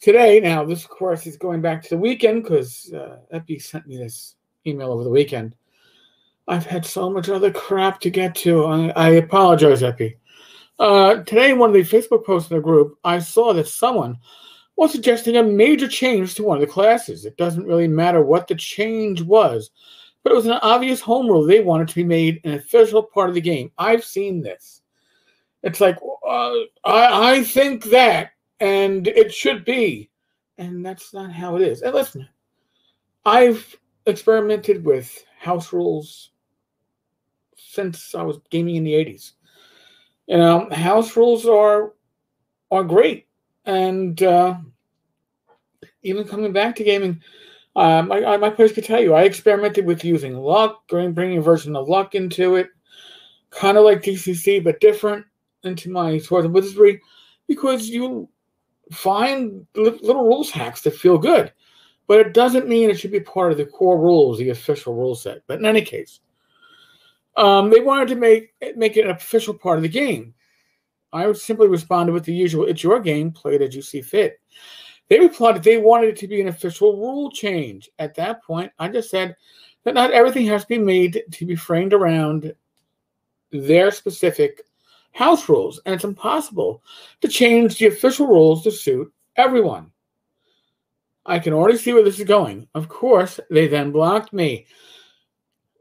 Today, 0.00 0.40
now 0.40 0.64
this 0.64 0.86
course 0.86 1.26
is 1.26 1.36
going 1.36 1.60
back 1.60 1.82
to 1.82 1.90
the 1.90 1.98
weekend 1.98 2.44
because 2.44 2.92
uh, 2.94 3.18
Epi 3.32 3.58
sent 3.58 3.86
me 3.86 3.98
this 3.98 4.36
email 4.66 4.92
over 4.92 5.04
the 5.04 5.10
weekend. 5.10 5.54
I've 6.48 6.66
had 6.66 6.84
so 6.86 7.10
much 7.10 7.28
other 7.28 7.52
crap 7.52 8.00
to 8.00 8.10
get 8.10 8.34
to. 8.36 8.64
I, 8.64 8.88
I 8.96 9.08
apologize, 9.10 9.82
Epi. 9.82 10.16
Uh, 10.78 11.16
today, 11.16 11.50
in 11.50 11.58
one 11.58 11.70
of 11.70 11.74
the 11.74 11.82
Facebook 11.82 12.24
posts 12.24 12.50
in 12.50 12.56
the 12.56 12.62
group, 12.62 12.98
I 13.04 13.18
saw 13.18 13.52
that 13.52 13.68
someone 13.68 14.18
was 14.76 14.92
suggesting 14.92 15.36
a 15.36 15.42
major 15.42 15.88
change 15.88 16.34
to 16.36 16.44
one 16.44 16.56
of 16.56 16.60
the 16.60 16.72
classes. 16.72 17.24
It 17.24 17.36
doesn't 17.36 17.66
really 17.66 17.88
matter 17.88 18.22
what 18.22 18.46
the 18.46 18.54
change 18.54 19.20
was, 19.20 19.70
but 20.22 20.32
it 20.32 20.36
was 20.36 20.46
an 20.46 20.52
obvious 20.62 21.00
home 21.00 21.26
rule 21.26 21.44
they 21.44 21.60
wanted 21.60 21.88
to 21.88 21.94
be 21.96 22.04
made 22.04 22.40
an 22.44 22.54
official 22.54 23.02
part 23.02 23.28
of 23.28 23.34
the 23.34 23.40
game. 23.40 23.70
I've 23.76 24.04
seen 24.04 24.40
this. 24.40 24.82
It's 25.64 25.80
like, 25.80 25.98
uh, 26.26 26.52
I, 26.84 27.32
I 27.32 27.42
think 27.42 27.84
that, 27.86 28.30
and 28.60 29.06
it 29.08 29.34
should 29.34 29.64
be. 29.64 30.10
And 30.56 30.86
that's 30.86 31.12
not 31.12 31.32
how 31.32 31.56
it 31.56 31.62
is. 31.62 31.82
And 31.82 31.94
listen, 31.94 32.28
I've 33.24 33.76
experimented 34.06 34.84
with 34.84 35.24
house 35.38 35.72
rules, 35.72 36.30
since 37.68 38.14
I 38.14 38.22
was 38.22 38.38
gaming 38.50 38.76
in 38.76 38.84
the 38.84 38.94
80s. 38.94 39.32
You 40.26 40.38
know, 40.38 40.68
house 40.70 41.16
rules 41.16 41.46
are 41.46 41.92
are 42.70 42.84
great, 42.84 43.26
and 43.64 44.22
uh, 44.22 44.56
even 46.02 46.28
coming 46.28 46.52
back 46.52 46.76
to 46.76 46.84
gaming, 46.84 47.22
um, 47.76 48.12
I, 48.12 48.24
I, 48.24 48.36
my 48.36 48.50
players 48.50 48.72
could 48.72 48.84
tell 48.84 49.00
you 49.00 49.14
I 49.14 49.22
experimented 49.22 49.86
with 49.86 50.04
using 50.04 50.36
luck, 50.36 50.86
bringing 50.88 51.38
a 51.38 51.42
version 51.42 51.76
of 51.76 51.88
luck 51.88 52.14
into 52.14 52.56
it, 52.56 52.68
kind 53.50 53.78
of 53.78 53.84
like 53.84 54.02
DCC 54.02 54.62
but 54.62 54.80
different 54.80 55.24
into 55.64 55.90
my 55.90 56.18
Swords 56.18 56.44
and 56.44 56.54
Wizardry, 56.54 57.00
because 57.46 57.88
you 57.88 58.28
find 58.92 59.66
little 59.74 60.24
rules 60.24 60.50
hacks 60.50 60.82
that 60.82 60.94
feel 60.94 61.18
good, 61.18 61.52
but 62.06 62.20
it 62.20 62.34
doesn't 62.34 62.68
mean 62.68 62.90
it 62.90 62.98
should 62.98 63.12
be 63.12 63.20
part 63.20 63.52
of 63.52 63.58
the 63.58 63.66
core 63.66 63.98
rules, 63.98 64.38
the 64.38 64.50
official 64.50 64.94
rule 64.94 65.14
set. 65.14 65.42
But 65.46 65.58
in 65.58 65.66
any 65.66 65.82
case, 65.82 66.20
um, 67.38 67.70
they 67.70 67.80
wanted 67.80 68.08
to 68.08 68.16
make 68.16 68.52
make 68.76 68.96
it 68.96 69.04
an 69.04 69.12
official 69.12 69.54
part 69.54 69.78
of 69.78 69.82
the 69.82 69.88
game. 69.88 70.34
I 71.12 71.26
would 71.26 71.38
simply 71.38 71.68
responded 71.68 72.12
with 72.12 72.24
the 72.24 72.34
usual, 72.34 72.66
"It's 72.66 72.82
your 72.82 73.00
game. 73.00 73.30
Play 73.30 73.54
it 73.54 73.62
as 73.62 73.74
you 73.74 73.80
see 73.80 74.02
fit." 74.02 74.40
They 75.08 75.20
replied 75.20 75.54
that 75.54 75.62
they 75.62 75.78
wanted 75.78 76.10
it 76.10 76.16
to 76.18 76.28
be 76.28 76.40
an 76.40 76.48
official 76.48 76.96
rule 76.96 77.30
change. 77.30 77.88
At 77.98 78.14
that 78.16 78.42
point, 78.42 78.72
I 78.78 78.88
just 78.88 79.08
said 79.08 79.36
that 79.84 79.94
not 79.94 80.10
everything 80.10 80.46
has 80.46 80.62
to 80.62 80.68
be 80.68 80.78
made 80.78 81.22
to 81.30 81.46
be 81.46 81.56
framed 81.56 81.94
around 81.94 82.52
their 83.52 83.90
specific 83.92 84.62
house 85.12 85.48
rules, 85.48 85.80
and 85.86 85.94
it's 85.94 86.04
impossible 86.04 86.82
to 87.20 87.28
change 87.28 87.78
the 87.78 87.86
official 87.86 88.26
rules 88.26 88.64
to 88.64 88.70
suit 88.72 89.10
everyone. 89.36 89.92
I 91.24 91.38
can 91.38 91.52
already 91.52 91.78
see 91.78 91.92
where 91.92 92.04
this 92.04 92.18
is 92.18 92.26
going. 92.26 92.66
Of 92.74 92.88
course, 92.88 93.38
they 93.48 93.68
then 93.68 93.92
blocked 93.92 94.32
me 94.32 94.66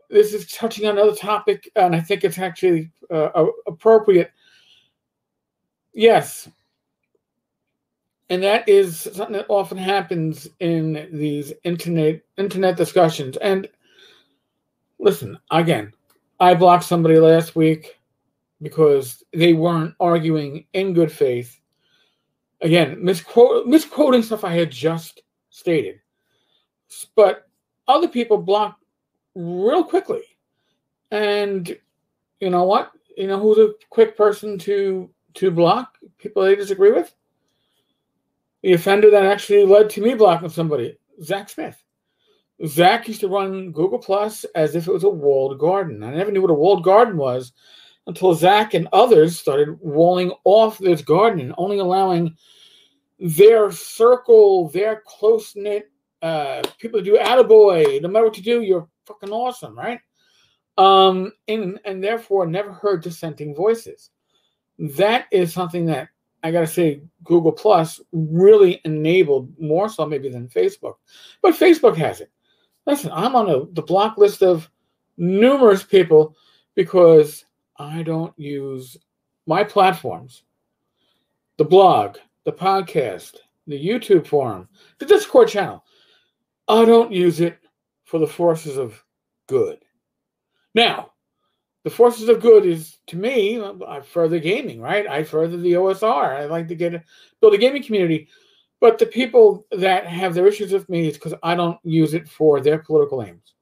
this 0.10 0.34
is 0.34 0.48
touching 0.48 0.86
on 0.88 0.98
another 0.98 1.16
topic, 1.16 1.70
and 1.76 1.96
I 1.96 2.00
think 2.00 2.24
it's 2.24 2.40
actually 2.40 2.92
uh, 3.12 3.46
appropriate. 3.66 4.32
Yes. 5.94 6.50
And 8.30 8.44
that 8.44 8.68
is 8.68 9.02
something 9.14 9.34
that 9.34 9.46
often 9.48 9.78
happens 9.78 10.48
in 10.60 11.08
these 11.12 11.54
internet 11.64 12.22
internet 12.38 12.76
discussions. 12.76 13.38
And 13.38 13.70
listen, 15.00 15.38
again, 15.50 15.94
I 16.40 16.54
blocked 16.54 16.84
somebody 16.84 17.20
last 17.20 17.56
week 17.56 17.98
because 18.62 19.24
they 19.34 19.54
weren't 19.54 19.96
arguing 20.00 20.66
in 20.74 20.94
good 20.94 21.12
faith. 21.12 21.60
Again, 22.62 22.98
misquote, 23.04 23.66
misquoting 23.68 24.24
stuff 24.24 24.44
I 24.44 24.54
had 24.54 24.72
just 24.72 25.22
stated. 25.50 26.00
But 27.16 27.48
other 27.88 28.08
people 28.08 28.38
blocked 28.38 28.84
real 29.38 29.84
quickly. 29.84 30.24
And 31.12 31.78
you 32.40 32.50
know 32.50 32.64
what? 32.64 32.92
You 33.16 33.28
know 33.28 33.40
who's 33.40 33.58
a 33.58 33.74
quick 33.90 34.18
person 34.18 34.58
to 34.60 35.10
to 35.36 35.52
block 35.52 35.98
people 36.18 36.44
they 36.44 36.56
disagree 36.56 36.92
with? 36.92 37.14
The 38.64 38.74
offender 38.74 39.12
that 39.12 39.26
actually 39.26 39.66
led 39.66 39.90
to 39.92 40.02
me 40.02 40.16
blocking 40.16 40.50
somebody, 40.50 40.98
Zach 41.22 41.50
Smith. 41.50 41.82
Zach 42.66 43.08
used 43.08 43.22
to 43.22 43.28
run 43.28 43.72
Google 43.72 44.00
Plus 44.00 44.44
as 44.56 44.76
if 44.76 44.88
it 44.88 44.92
was 44.92 45.04
a 45.04 45.10
walled 45.10 45.60
garden. 45.60 46.02
I 46.04 46.12
never 46.12 46.32
knew 46.32 46.42
what 46.42 46.50
a 46.50 46.56
walled 46.56 46.84
garden 46.84 47.16
was 47.16 47.54
until 48.08 48.34
Zach 48.34 48.74
and 48.74 48.88
others 48.92 49.38
started 49.38 49.78
walling 49.80 50.32
off 50.44 50.80
this 50.80 51.04
garden 51.04 51.40
and 51.40 51.54
only 51.58 51.78
allowing 51.78 52.36
their 53.20 53.72
circle, 53.72 54.70
their 54.70 55.04
close 55.06 55.56
knit 55.56 55.92
uh, 56.24 56.64
people 56.80 57.00
to 57.00 57.06
do 57.06 57.18
attaboy. 57.18 58.02
No 58.02 58.08
matter 58.08 58.26
what 58.26 58.38
you 58.38 58.44
do, 58.44 58.62
you're 58.64 58.88
fucking 59.08 59.32
awesome, 59.32 59.78
right? 59.78 60.00
Um, 60.78 61.32
and 61.48 61.80
and 61.86 62.04
therefore 62.04 62.46
never 62.46 62.72
heard 62.72 63.02
dissenting 63.02 63.56
voices. 63.56 64.12
That 64.78 65.26
is 65.32 65.54
something 65.54 65.86
that 65.88 66.10
I 66.44 66.52
gotta 66.52 66.68
say, 66.68 67.02
Google 67.24 67.52
Plus 67.52 68.00
really 68.12 68.80
enabled 68.86 69.60
more 69.60 69.90
so 69.90 70.06
maybe 70.06 70.30
than 70.30 70.48
Facebook, 70.48 70.96
but 71.42 71.56
Facebook 71.56 71.96
has 71.98 72.22
it. 72.22 72.32
Listen, 72.86 73.12
I'm 73.12 73.36
on 73.36 73.50
a, 73.50 73.66
the 73.74 73.82
block 73.82 74.18
list 74.18 74.44
of 74.44 74.70
numerous 75.18 75.84
people 75.84 76.36
because 76.76 77.44
I 77.78 78.04
don't 78.04 78.38
use 78.38 78.98
my 79.48 79.64
platforms, 79.64 80.44
the 81.58 81.66
blog, 81.66 82.18
the 82.46 82.54
podcast, 82.54 83.38
the 83.66 83.84
YouTube 83.84 84.28
forum, 84.28 84.70
the 85.00 85.06
Discord 85.06 85.50
channel. 85.50 85.84
I 86.68 86.86
don't 86.86 87.12
use 87.12 87.42
it 87.42 87.60
for 88.08 88.20
the 88.20 88.28
forces 88.28 88.78
of 88.78 89.04
good. 89.48 89.80
Now, 90.74 91.12
the 91.84 91.90
forces 91.90 92.30
of 92.30 92.42
good 92.42 92.66
is 92.66 92.98
to 93.08 93.18
me, 93.18 93.62
I 93.86 94.00
further 94.00 94.40
gaming, 94.40 94.80
right? 94.80 95.06
I 95.06 95.24
further 95.24 95.58
the 95.58 95.74
OSR. 95.74 96.38
I 96.38 96.46
like 96.46 96.70
to 96.70 96.76
get 96.76 97.04
build 97.42 97.54
a 97.54 97.58
gaming 97.58 97.84
community. 97.84 98.30
But 98.80 98.98
the 98.98 99.08
people 99.08 99.66
that 99.72 100.06
have 100.06 100.34
their 100.34 100.48
issues 100.48 100.72
with 100.72 100.88
me 100.88 101.10
is 101.10 101.16
because 101.16 101.34
I 101.44 101.56
don't 101.56 101.80
use 101.84 102.14
it 102.14 102.30
for 102.30 102.62
their 102.62 102.80
political 102.80 103.24
aims, 103.24 103.54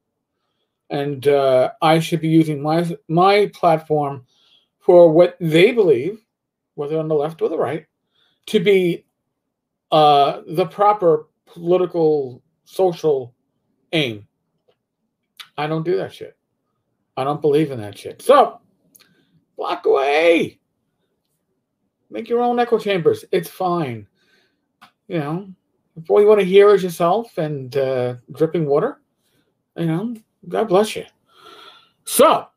and 0.90 1.28
uh, 1.28 1.72
I 1.82 2.00
should 2.00 2.22
be 2.22 2.28
using 2.28 2.62
my 2.62 2.96
my 3.08 3.50
platform 3.54 4.26
for 4.80 5.12
what 5.12 5.38
they 5.40 5.72
believe, 5.72 6.24
whether 6.76 7.00
on 7.00 7.08
the 7.08 7.16
left 7.16 7.42
or 7.42 7.50
the 7.50 7.58
right, 7.58 7.86
to 8.48 8.60
be 8.60 9.06
uh, 9.92 10.42
the 10.48 10.66
proper 10.66 11.30
political 11.46 12.44
social 12.66 13.34
aim. 13.94 14.28
I 15.58 15.68
don't 15.68 15.86
do 15.86 15.98
that 15.98 16.14
shit. 16.14 16.38
I 17.18 17.24
don't 17.24 17.42
believe 17.42 17.72
in 17.72 17.80
that 17.80 17.98
shit. 17.98 18.22
So 18.22 18.60
block 19.58 19.86
away. 19.86 20.60
Make 22.10 22.30
your 22.30 22.42
own 22.42 22.60
echo 22.60 22.78
chambers. 22.78 23.26
It's 23.32 23.50
fine 23.50 24.08
you 25.08 25.20
know, 25.20 25.48
if 25.96 26.10
all 26.10 26.22
you 26.22 26.28
want 26.28 26.40
to 26.40 26.46
hear 26.46 26.74
is 26.74 26.84
yourself 26.84 27.38
and 27.38 27.76
uh, 27.78 28.16
dripping 28.32 28.66
water, 28.66 29.02
you 29.78 29.86
know, 29.86 30.16
God 30.48 30.68
bless 30.68 30.96
you. 30.96 31.06
So, 32.06 32.48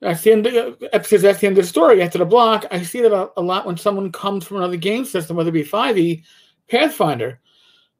that's 0.00 0.22
the 0.22 0.32
end 0.32 0.46
of, 0.46 0.78
because 0.78 1.22
that's 1.22 1.40
the 1.40 1.46
end 1.46 1.58
of 1.58 1.64
the 1.64 1.68
story. 1.68 2.02
After 2.02 2.18
the 2.18 2.26
block, 2.26 2.66
I 2.70 2.82
see 2.82 3.00
that 3.00 3.12
a, 3.12 3.30
a, 3.38 3.42
lot 3.42 3.66
when 3.66 3.76
someone 3.76 4.12
comes 4.12 4.44
from 4.44 4.58
another 4.58 4.76
game 4.76 5.04
system, 5.04 5.36
whether 5.36 5.48
it 5.48 5.52
be 5.52 5.64
5e, 5.64 6.22
Pathfinder, 6.68 7.40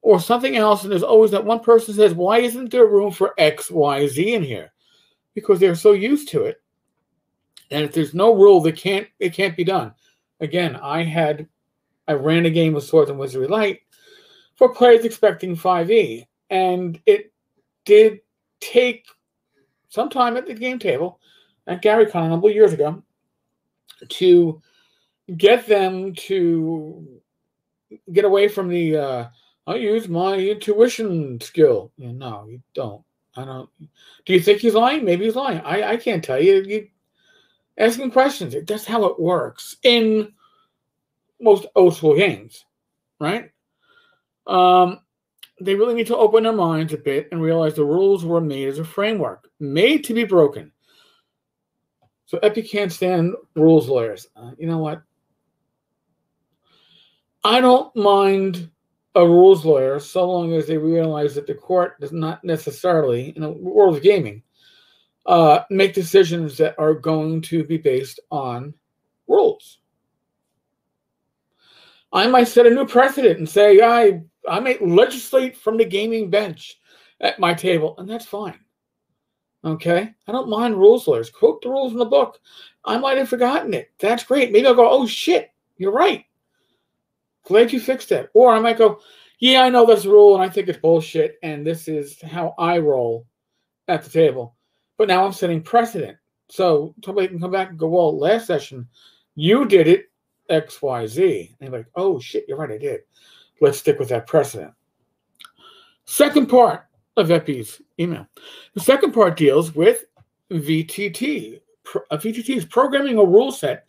or 0.04 0.20
something 0.20 0.54
else, 0.54 0.82
and 0.82 0.92
there's 0.92 1.02
always 1.02 1.30
that 1.30 1.46
one 1.46 1.60
person 1.60 1.94
says, 1.94 2.12
Why 2.12 2.38
isn't 2.40 2.70
there 2.70 2.86
room 2.86 3.10
for 3.10 3.32
X, 3.38 3.70
Y, 3.70 4.06
Z 4.06 4.34
in 4.34 4.42
here? 4.42 4.70
Because 5.34 5.58
they're 5.58 5.74
so 5.74 5.92
used 5.92 6.28
to 6.28 6.44
it. 6.44 6.62
And 7.70 7.84
if 7.84 7.92
there's 7.92 8.12
no 8.12 8.34
rule 8.34 8.60
they 8.60 8.70
can't 8.70 9.08
it 9.18 9.32
can't 9.32 9.56
be 9.56 9.64
done. 9.64 9.94
Again, 10.40 10.76
I 10.76 11.04
had 11.04 11.48
I 12.06 12.12
ran 12.12 12.44
a 12.44 12.50
game 12.50 12.74
with 12.74 12.84
Swords 12.84 13.08
and 13.08 13.18
Wizardry 13.18 13.48
Light 13.48 13.80
for 14.56 14.74
players 14.74 15.06
expecting 15.06 15.56
5e, 15.56 16.26
and 16.50 17.00
it 17.06 17.32
did 17.86 18.20
take 18.60 19.06
some 19.88 20.10
time 20.10 20.36
at 20.36 20.46
the 20.46 20.52
game 20.52 20.78
table 20.78 21.18
at 21.66 21.82
GaryCon 21.82 22.26
a 22.26 22.28
number 22.28 22.48
of 22.48 22.54
years 22.54 22.74
ago 22.74 23.02
to 24.10 24.60
get 25.38 25.66
them 25.66 26.14
to 26.14 27.20
get 28.12 28.26
away 28.26 28.48
from 28.48 28.68
the 28.68 28.96
uh, 28.96 29.28
I 29.66 29.76
use 29.76 30.08
my 30.08 30.36
intuition 30.36 31.40
skill. 31.40 31.90
no, 31.96 32.46
you 32.48 32.60
don't. 32.74 33.02
I 33.36 33.44
don't. 33.44 33.68
Do 34.26 34.32
you 34.32 34.40
think 34.40 34.60
he's 34.60 34.74
lying? 34.74 35.04
Maybe 35.04 35.24
he's 35.24 35.34
lying. 35.34 35.60
I, 35.60 35.92
I 35.92 35.96
can't 35.96 36.22
tell 36.22 36.40
you. 36.40 36.62
You 36.62 36.88
asking 37.78 38.10
questions. 38.10 38.54
That's 38.66 38.84
how 38.84 39.04
it 39.06 39.18
works 39.18 39.76
in 39.82 40.32
most 41.40 41.66
old 41.74 41.96
school 41.96 42.16
games, 42.16 42.64
right? 43.18 43.50
Um, 44.46 45.00
they 45.60 45.74
really 45.74 45.94
need 45.94 46.06
to 46.08 46.16
open 46.16 46.44
their 46.44 46.52
minds 46.52 46.92
a 46.92 46.98
bit 46.98 47.28
and 47.32 47.40
realize 47.40 47.74
the 47.74 47.84
rules 47.84 48.24
were 48.24 48.40
made 48.40 48.68
as 48.68 48.78
a 48.78 48.84
framework, 48.84 49.48
made 49.60 50.04
to 50.04 50.14
be 50.14 50.24
broken. 50.24 50.70
So 52.26 52.38
Epi 52.38 52.62
can't 52.62 52.92
stand 52.92 53.34
rules 53.54 53.88
lawyers. 53.88 54.28
Uh, 54.36 54.52
you 54.58 54.66
know 54.66 54.78
what? 54.78 55.02
I 57.44 57.60
don't 57.60 57.94
mind 57.94 58.70
a 59.14 59.26
rules 59.26 59.64
lawyer 59.64 60.00
so 60.00 60.28
long 60.28 60.54
as 60.54 60.66
they 60.66 60.76
realize 60.76 61.34
that 61.34 61.46
the 61.46 61.54
court 61.54 62.00
does 62.00 62.12
not 62.12 62.42
necessarily, 62.44 63.32
in 63.36 63.42
the 63.42 63.50
world 63.50 63.96
of 63.96 64.02
gaming, 64.02 64.42
uh, 65.26 65.60
make 65.70 65.94
decisions 65.94 66.56
that 66.58 66.74
are 66.78 66.94
going 66.94 67.40
to 67.42 67.64
be 67.64 67.78
based 67.78 68.20
on 68.30 68.74
rules. 69.28 69.78
I 72.12 72.26
might 72.26 72.48
set 72.48 72.66
a 72.66 72.70
new 72.70 72.86
precedent 72.86 73.38
and 73.38 73.48
say 73.48 73.80
I 73.80 74.22
I 74.48 74.60
may 74.60 74.78
legislate 74.78 75.56
from 75.56 75.76
the 75.76 75.84
gaming 75.84 76.30
bench 76.30 76.78
at 77.20 77.40
my 77.40 77.54
table, 77.54 77.94
and 77.98 78.08
that's 78.08 78.26
fine. 78.26 78.58
Okay, 79.64 80.14
I 80.28 80.32
don't 80.32 80.50
mind 80.50 80.76
rules 80.76 81.08
lawyers. 81.08 81.30
Quote 81.30 81.62
the 81.62 81.70
rules 81.70 81.92
in 81.92 81.98
the 81.98 82.04
book. 82.04 82.38
I 82.84 82.98
might 82.98 83.16
have 83.16 83.30
forgotten 83.30 83.72
it. 83.72 83.90
That's 83.98 84.22
great. 84.22 84.52
Maybe 84.52 84.66
I'll 84.66 84.74
go, 84.74 84.88
oh 84.88 85.06
shit, 85.06 85.50
you're 85.78 85.92
right. 85.92 86.26
Glad 87.44 87.72
you 87.72 87.80
fixed 87.80 88.12
it. 88.12 88.30
Or 88.34 88.54
I 88.54 88.60
might 88.60 88.78
go, 88.78 89.00
yeah, 89.38 89.62
I 89.62 89.68
know 89.68 89.86
this 89.86 90.06
rule 90.06 90.34
and 90.34 90.42
I 90.42 90.48
think 90.48 90.68
it's 90.68 90.78
bullshit, 90.78 91.36
and 91.42 91.66
this 91.66 91.88
is 91.88 92.20
how 92.22 92.54
I 92.58 92.78
roll 92.78 93.26
at 93.88 94.02
the 94.02 94.10
table. 94.10 94.56
But 94.96 95.08
now 95.08 95.24
I'm 95.24 95.32
setting 95.32 95.62
precedent. 95.62 96.16
So 96.48 96.94
somebody 97.04 97.28
can 97.28 97.40
come 97.40 97.50
back 97.50 97.70
and 97.70 97.78
go, 97.78 97.88
well, 97.88 98.18
last 98.18 98.46
session 98.46 98.88
you 99.34 99.66
did 99.66 99.88
it 99.88 100.10
XYZ. 100.50 101.48
And 101.48 101.68
you're 101.68 101.78
like, 101.78 101.86
oh 101.96 102.20
shit, 102.20 102.44
you're 102.48 102.58
right, 102.58 102.70
I 102.70 102.78
did. 102.78 103.00
Let's 103.60 103.78
stick 103.78 103.98
with 103.98 104.08
that 104.08 104.26
precedent. 104.26 104.72
Second 106.04 106.48
part 106.48 106.86
of 107.16 107.30
Epi's 107.30 107.80
email. 107.98 108.26
The 108.74 108.80
second 108.80 109.12
part 109.12 109.36
deals 109.36 109.74
with 109.74 110.04
VTT. 110.50 111.60
VTT 112.12 112.50
uh, 112.50 112.56
is 112.56 112.64
programming 112.64 113.18
a 113.18 113.24
rule 113.24 113.52
set 113.52 113.86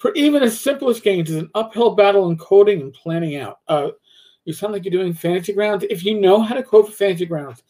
for 0.00 0.12
even 0.14 0.42
as 0.42 0.58
simplest 0.58 1.04
games 1.04 1.30
is 1.30 1.36
an 1.36 1.50
uphill 1.54 1.94
battle 1.94 2.28
in 2.30 2.38
coding 2.38 2.80
and 2.80 2.94
planning 2.94 3.36
out. 3.36 3.58
Uh, 3.68 3.90
you 4.46 4.54
sound 4.54 4.72
like 4.72 4.82
you're 4.82 4.90
doing 4.90 5.12
fantasy 5.12 5.52
grounds. 5.52 5.84
If 5.90 6.06
you 6.06 6.18
know 6.18 6.40
how 6.40 6.54
to 6.54 6.62
code 6.62 6.86
for 6.86 6.92
fantasy 6.92 7.26
grounds, 7.26 7.62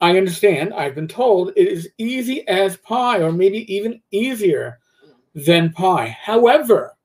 I 0.00 0.16
understand. 0.16 0.72
I've 0.72 0.94
been 0.94 1.08
told 1.08 1.50
it 1.56 1.66
is 1.66 1.90
easy 1.98 2.46
as 2.46 2.76
pie, 2.76 3.20
or 3.20 3.32
maybe 3.32 3.74
even 3.74 4.00
easier 4.12 4.78
than 5.34 5.72
pie. 5.72 6.16
However, 6.22 6.96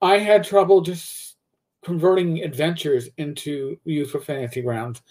I 0.00 0.16
had 0.16 0.42
trouble 0.42 0.80
just 0.80 1.36
converting 1.84 2.42
adventures 2.42 3.10
into 3.18 3.78
use 3.84 4.10
for 4.10 4.20
fantasy 4.20 4.62
grounds. 4.62 5.02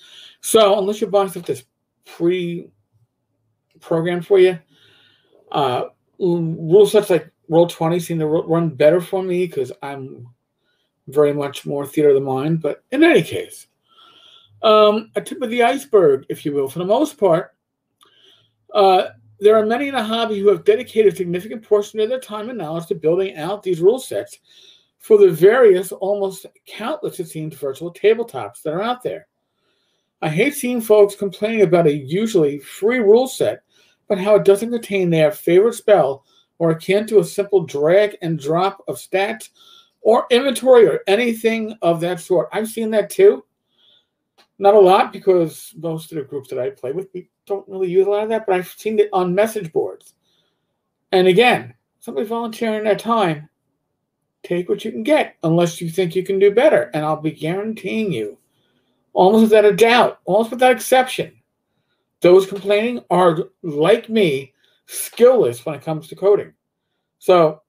So 0.41 0.80
unless 0.80 1.00
you're 1.00 1.12
buying 1.12 1.30
stuff 1.30 1.45
that's 1.45 1.65
pre-programmed 2.06 4.26
for 4.26 4.39
you, 4.39 4.58
uh, 5.52 5.84
rules 6.17 6.91
such 6.91 7.12
like 7.12 7.32
Roll 7.49 7.67
Twenty 7.67 7.99
seemed 7.99 8.21
to 8.21 8.27
run 8.27 8.69
better 8.69 9.01
for 9.01 9.21
me 9.23 9.45
because 9.47 9.71
I'm 9.81 10.27
very 11.07 11.33
much 11.33 11.65
more 11.65 11.85
theater 11.85 12.09
of 12.09 12.15
the 12.15 12.21
mind. 12.21 12.62
But 12.62 12.83
in 12.91 13.03
any 13.03 13.23
case, 13.23 13.67
um, 14.62 15.12
a 15.15 15.21
tip 15.21 15.41
of 15.41 15.49
the 15.49 15.63
iceberg, 15.63 16.25
if 16.29 16.45
you 16.45 16.53
will, 16.53 16.69
for 16.69 16.79
the 16.79 16.85
most 16.85 17.17
part. 17.17 17.55
Uh, 18.73 19.09
there 19.39 19.57
are 19.57 19.65
many 19.65 19.88
in 19.88 19.95
the 19.95 20.03
hobby 20.03 20.39
who 20.39 20.49
have 20.49 20.65
dedicated 20.65 21.13
a 21.13 21.15
significant 21.15 21.63
portion 21.63 21.99
of 21.99 22.09
their 22.09 22.19
time 22.19 22.49
and 22.49 22.57
knowledge 22.57 22.88
to 22.88 22.95
building 22.95 23.35
out 23.38 23.63
these 23.63 23.81
rule 23.81 23.99
sets 23.99 24.39
for 24.99 25.17
the 25.17 25.31
various, 25.31 25.91
almost 25.93 26.45
countless, 26.67 27.19
it 27.19 27.29
seems, 27.29 27.55
virtual 27.55 27.93
tabletops 27.93 28.62
that 28.62 28.73
are 28.73 28.81
out 28.81 29.01
there. 29.01 29.27
I 30.21 30.27
hate 30.27 30.53
seeing 30.53 30.81
folks 30.81 31.15
complaining 31.15 31.62
about 31.62 31.88
a 31.88 31.93
usually 31.93 32.59
free 32.59 32.99
rule 32.99 33.27
set, 33.27 33.63
but 34.09 34.19
how 34.19 34.35
it 34.35 34.43
doesn't 34.43 34.71
contain 34.71 35.09
their 35.09 35.31
favorite 35.31 35.75
spell 35.75 36.25
or 36.60 36.72
akin 36.72 37.08
to 37.08 37.19
a 37.19 37.24
simple 37.24 37.63
drag 37.63 38.17
and 38.22 38.39
drop 38.39 38.84
of 38.88 38.98
stats 38.98 39.50
or 40.02 40.28
inventory 40.30 40.88
or 40.88 41.02
anything 41.08 41.76
of 41.82 42.00
that 42.02 42.19
sort. 42.19 42.50
I've 42.54 42.67
seen 42.67 42.91
that 42.91 43.10
too. 43.10 43.43
Not 44.60 44.76
a 44.76 44.80
lot 44.80 45.12
because 45.12 45.74
most 45.78 46.12
of 46.12 46.17
the 46.17 46.24
groups 46.24 46.50
that 46.50 46.60
I 46.60 46.69
play 46.69 46.91
with, 46.91 47.08
we 47.13 47.30
don't 47.45 47.67
really 47.67 47.89
use 47.89 48.06
a 48.06 48.10
lot 48.10 48.24
of 48.24 48.30
that, 48.30 48.45
but 48.45 48.56
I've 48.56 48.67
seen 48.67 49.00
it 49.00 49.10
on 49.13 49.34
message 49.34 49.72
boards. 49.72 50.13
And 51.12 51.28
again, 51.28 51.74
somebody 52.00 52.28
volunteering 52.28 52.84
their 52.84 52.95
time 52.95 53.50
take 54.43 54.69
what 54.69 54.86
you 54.86 54.91
can 54.91 55.04
get 55.04 55.36
unless 55.43 55.82
you 55.82 55.89
think 55.89 56.15
you 56.15 56.24
can 56.24 56.39
do 56.39 56.52
better. 56.52 56.91
And 56.93 57.06
I'll 57.06 57.22
be 57.22 57.32
guaranteeing 57.32 58.12
you, 58.12 58.38
almost 59.13 59.43
without 59.43 59.65
a 59.65 59.74
doubt, 59.74 60.19
almost 60.26 60.52
without 60.52 60.72
exception, 60.72 61.34
those 62.22 62.48
complaining 62.48 63.02
are 63.10 63.38
like 63.63 64.10
me, 64.10 64.54
skillless 64.89 65.65
when 65.65 65.75
it 65.75 65.84
comes 65.84 66.08
to 66.08 66.15
coding. 66.15 66.54
So 67.19 67.62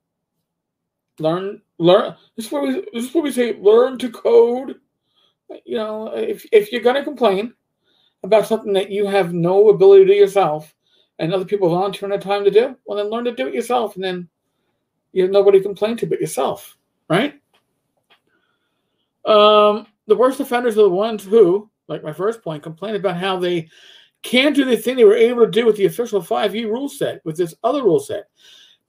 learn 1.18 1.60
learn 1.78 2.14
this 2.36 2.46
is 2.46 2.52
what 2.52 2.62
we 2.62 2.74
this 2.92 3.04
is 3.04 3.14
what 3.14 3.24
we 3.24 3.32
say, 3.32 3.56
learn 3.60 3.98
to 3.98 4.10
code. 4.10 4.76
You 5.64 5.76
know, 5.76 6.08
if 6.14 6.46
if 6.52 6.72
you're 6.72 6.82
gonna 6.82 7.04
complain 7.04 7.52
about 8.22 8.46
something 8.46 8.72
that 8.72 8.90
you 8.90 9.06
have 9.06 9.32
no 9.32 9.68
ability 9.68 10.04
to 10.04 10.12
do 10.12 10.18
yourself 10.18 10.74
and 11.18 11.32
other 11.32 11.44
people 11.44 11.68
volunteering 11.68 12.10
their 12.10 12.20
time 12.20 12.44
to 12.44 12.50
do, 12.50 12.76
well 12.86 12.96
then 12.96 13.10
learn 13.10 13.24
to 13.24 13.34
do 13.34 13.48
it 13.48 13.54
yourself 13.54 13.96
and 13.96 14.04
then 14.04 14.28
you 15.12 15.22
have 15.22 15.32
nobody 15.32 15.58
to 15.58 15.64
complain 15.64 15.96
to 15.96 16.06
but 16.06 16.20
yourself, 16.20 16.76
right? 17.08 17.34
Um, 19.24 19.86
the 20.06 20.16
worst 20.16 20.40
offenders 20.40 20.78
are 20.78 20.82
the 20.82 20.88
ones 20.88 21.24
who, 21.24 21.68
like 21.88 22.02
my 22.02 22.12
first 22.12 22.42
point, 22.42 22.62
complain 22.62 22.94
about 22.94 23.16
how 23.16 23.38
they 23.38 23.68
can't 24.22 24.54
do 24.54 24.64
the 24.64 24.76
thing 24.76 24.96
they 24.96 25.04
were 25.04 25.14
able 25.14 25.44
to 25.44 25.50
do 25.50 25.66
with 25.66 25.76
the 25.76 25.86
official 25.86 26.20
5e 26.20 26.64
rule 26.64 26.88
set, 26.88 27.24
with 27.24 27.36
this 27.36 27.54
other 27.64 27.82
rule 27.82 28.00
set. 28.00 28.28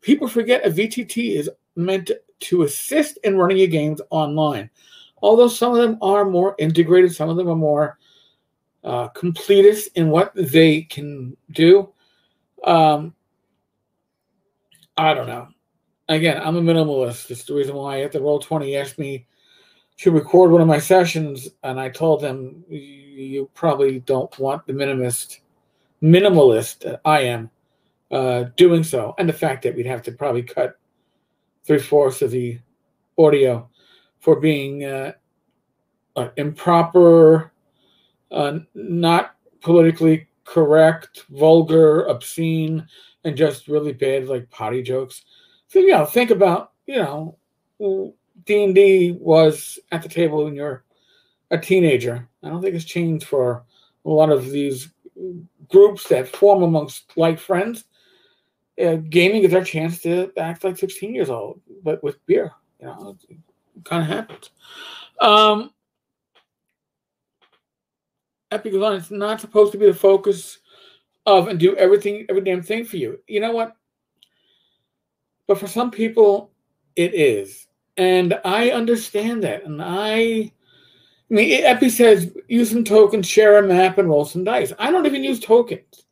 People 0.01 0.27
forget 0.27 0.65
a 0.65 0.69
VTT 0.69 1.35
is 1.35 1.49
meant 1.75 2.11
to 2.41 2.63
assist 2.63 3.17
in 3.23 3.37
running 3.37 3.57
your 3.57 3.67
games 3.67 4.01
online. 4.09 4.69
Although 5.21 5.47
some 5.47 5.71
of 5.71 5.77
them 5.77 5.97
are 6.01 6.25
more 6.25 6.55
integrated, 6.57 7.13
some 7.13 7.29
of 7.29 7.37
them 7.37 7.47
are 7.47 7.55
more 7.55 7.99
uh, 8.83 9.09
completist 9.09 9.89
in 9.95 10.09
what 10.09 10.31
they 10.35 10.81
can 10.81 11.37
do. 11.51 11.93
Um, 12.63 13.13
I 14.97 15.13
don't 15.13 15.27
know. 15.27 15.47
Again, 16.09 16.41
I'm 16.43 16.57
a 16.57 16.61
minimalist. 16.61 17.29
It's 17.31 17.45
the 17.45 17.53
reason 17.53 17.75
why 17.75 18.01
at 18.01 18.11
the 18.11 18.19
Roll20 18.19 18.81
asked 18.81 18.99
me 18.99 19.27
to 20.01 20.09
record 20.09 20.49
one 20.49 20.61
of 20.61 20.67
my 20.67 20.79
sessions, 20.79 21.47
and 21.63 21.79
I 21.79 21.87
told 21.89 22.21
them 22.21 22.65
you 22.67 23.47
probably 23.53 23.99
don't 23.99 24.37
want 24.39 24.65
the 24.65 24.73
minimalist 24.73 25.41
minimalist 26.01 26.99
I 27.05 27.21
am 27.21 27.51
uh, 28.09 28.45
doing 28.57 28.83
so, 28.83 29.13
and 29.19 29.29
the 29.29 29.33
fact 29.33 29.61
that 29.61 29.75
we'd 29.75 29.85
have 29.85 30.01
to 30.03 30.11
probably 30.11 30.41
cut 30.41 30.79
three 31.65 31.77
fourths 31.77 32.23
of 32.23 32.31
the 32.31 32.59
audio 33.15 33.69
for 34.19 34.39
being 34.39 34.85
uh, 34.85 35.11
uh, 36.15 36.29
improper, 36.35 37.53
uh, 38.31 38.57
not 38.73 39.35
politically 39.61 40.27
correct, 40.45 41.25
vulgar, 41.29 42.05
obscene, 42.05 42.87
and 43.23 43.37
just 43.37 43.67
really 43.67 43.93
bad 43.93 44.27
like 44.27 44.49
potty 44.49 44.81
jokes. 44.81 45.25
So 45.67 45.77
you 45.77 45.89
know, 45.89 46.05
think 46.05 46.31
about 46.31 46.71
you 46.87 46.95
know, 46.95 47.37
D 48.45 48.63
and 48.63 48.75
D 48.75 49.11
was 49.19 49.79
at 49.91 50.01
the 50.01 50.09
table 50.09 50.45
when 50.45 50.55
you're 50.55 50.83
a 51.51 51.57
teenager. 51.57 52.27
I 52.43 52.49
don't 52.49 52.61
think 52.61 52.75
it's 52.75 52.85
changed 52.85 53.27
for 53.27 53.63
a 54.05 54.09
lot 54.09 54.31
of 54.31 54.49
these 54.49 54.89
groups 55.69 56.07
that 56.09 56.27
form 56.27 56.63
amongst 56.63 57.15
like 57.17 57.39
friends. 57.39 57.85
Uh, 58.81 58.95
gaming 58.95 59.43
is 59.43 59.53
our 59.53 59.63
chance 59.63 60.01
to 60.01 60.31
act 60.37 60.63
like 60.63 60.77
16 60.77 61.13
years 61.13 61.29
old, 61.29 61.61
but 61.83 62.03
with 62.03 62.25
beer. 62.25 62.51
You 62.79 62.87
know, 62.87 63.17
kind 63.83 64.01
of 64.01 64.09
happens. 64.09 64.49
Um, 65.19 65.71
Epic 68.51 68.73
Design 68.73 68.93
is 68.93 69.11
not 69.11 69.39
supposed 69.39 69.71
to 69.71 69.77
be 69.77 69.85
the 69.85 69.93
focus 69.93 70.59
of 71.25 71.47
and 71.47 71.59
do 71.59 71.75
everything, 71.75 72.25
every 72.29 72.41
damn 72.41 72.63
thing 72.63 72.85
for 72.85 72.97
you. 72.97 73.19
You 73.27 73.39
know 73.39 73.51
what? 73.51 73.75
But 75.47 75.59
for 75.59 75.67
some 75.67 75.91
people, 75.91 76.51
it 76.95 77.13
is. 77.13 77.67
And 78.01 78.39
I 78.43 78.71
understand 78.71 79.43
that. 79.43 79.63
And 79.63 79.79
I, 79.79 80.17
I 80.17 80.51
mean, 81.29 81.63
Epi 81.63 81.87
says 81.87 82.35
use 82.47 82.71
some 82.71 82.83
tokens, 82.83 83.27
share 83.27 83.59
a 83.59 83.61
map, 83.61 83.99
and 83.99 84.09
roll 84.09 84.25
some 84.25 84.43
dice. 84.43 84.73
I 84.79 84.89
don't 84.89 85.05
even 85.05 85.23
use 85.23 85.39
tokens. 85.39 86.05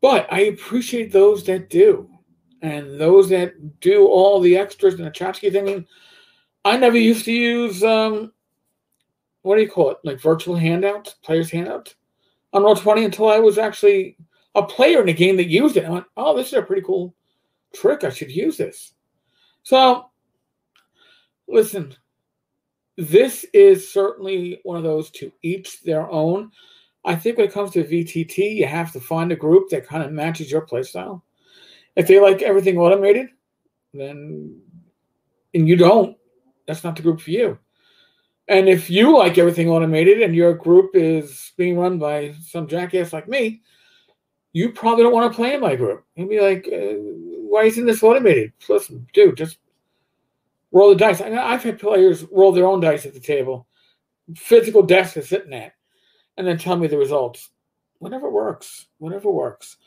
But 0.00 0.26
I 0.32 0.40
appreciate 0.44 1.12
those 1.12 1.44
that 1.44 1.68
do. 1.68 2.08
And 2.62 2.98
those 2.98 3.28
that 3.28 3.78
do 3.80 4.06
all 4.06 4.40
the 4.40 4.56
extras 4.56 4.94
and 4.94 5.04
the 5.04 5.10
tchotchkes. 5.10 5.52
thing. 5.52 5.86
I 6.64 6.78
never 6.78 6.96
used 6.96 7.26
to 7.26 7.32
use 7.32 7.84
um, 7.84 8.32
what 9.42 9.56
do 9.56 9.60
you 9.60 9.70
call 9.70 9.90
it? 9.90 9.98
Like 10.02 10.18
virtual 10.18 10.56
handouts, 10.56 11.16
players' 11.22 11.50
handouts 11.50 11.94
on 12.54 12.62
Roll20 12.62 13.04
until 13.04 13.28
I 13.28 13.38
was 13.38 13.58
actually 13.58 14.16
a 14.54 14.62
player 14.62 15.02
in 15.02 15.10
a 15.10 15.12
game 15.12 15.36
that 15.36 15.48
used 15.50 15.76
it. 15.76 15.84
I 15.84 15.90
went, 15.90 16.06
oh, 16.16 16.34
this 16.34 16.46
is 16.46 16.54
a 16.54 16.62
pretty 16.62 16.80
cool 16.80 17.14
trick. 17.74 18.02
I 18.02 18.08
should 18.08 18.30
use 18.30 18.56
this. 18.56 18.94
So, 19.62 20.06
listen, 21.48 21.94
this 22.96 23.44
is 23.52 23.92
certainly 23.92 24.60
one 24.62 24.76
of 24.76 24.82
those 24.82 25.10
to 25.12 25.32
each 25.42 25.82
their 25.82 26.08
own. 26.10 26.50
I 27.04 27.16
think 27.16 27.36
when 27.36 27.46
it 27.46 27.52
comes 27.52 27.72
to 27.72 27.84
VTT, 27.84 28.56
you 28.56 28.66
have 28.66 28.92
to 28.92 29.00
find 29.00 29.30
a 29.32 29.36
group 29.36 29.68
that 29.70 29.86
kind 29.86 30.02
of 30.02 30.12
matches 30.12 30.50
your 30.50 30.66
playstyle. 30.66 31.22
If 31.96 32.06
they 32.06 32.18
like 32.18 32.42
everything 32.42 32.78
automated, 32.78 33.28
then 33.92 34.60
and 35.52 35.68
you 35.68 35.76
don't, 35.76 36.16
that's 36.66 36.82
not 36.82 36.96
the 36.96 37.02
group 37.02 37.20
for 37.20 37.30
you. 37.30 37.58
And 38.48 38.68
if 38.68 38.90
you 38.90 39.16
like 39.16 39.38
everything 39.38 39.70
automated 39.70 40.20
and 40.20 40.34
your 40.34 40.54
group 40.54 40.90
is 40.94 41.52
being 41.56 41.78
run 41.78 41.98
by 41.98 42.34
some 42.46 42.66
jackass 42.66 43.12
like 43.12 43.28
me, 43.28 43.62
you 44.52 44.72
probably 44.72 45.04
don't 45.04 45.12
want 45.12 45.32
to 45.32 45.36
play 45.36 45.54
in 45.54 45.60
my 45.60 45.76
group. 45.76 46.04
You'd 46.14 46.28
be 46.28 46.40
like, 46.40 46.68
uh, 46.72 46.98
why 47.48 47.64
isn't 47.64 47.86
this 47.86 48.02
automated? 48.02 48.52
Listen, 48.68 49.06
dude, 49.12 49.36
just 49.36 49.58
roll 50.74 50.90
the 50.90 50.96
dice. 50.96 51.20
Mean, 51.20 51.38
I've 51.38 51.62
had 51.62 51.78
players 51.78 52.26
roll 52.30 52.52
their 52.52 52.66
own 52.66 52.80
dice 52.80 53.06
at 53.06 53.14
the 53.14 53.20
table, 53.20 53.66
physical 54.36 54.82
desk 54.82 55.16
is 55.16 55.28
sitting 55.28 55.54
at, 55.54 55.72
and 56.36 56.46
then 56.46 56.58
tell 56.58 56.76
me 56.76 56.88
the 56.88 56.98
results. 56.98 57.48
Whatever 58.00 58.28
works, 58.28 58.86
whatever 58.98 59.30
works. 59.30 59.78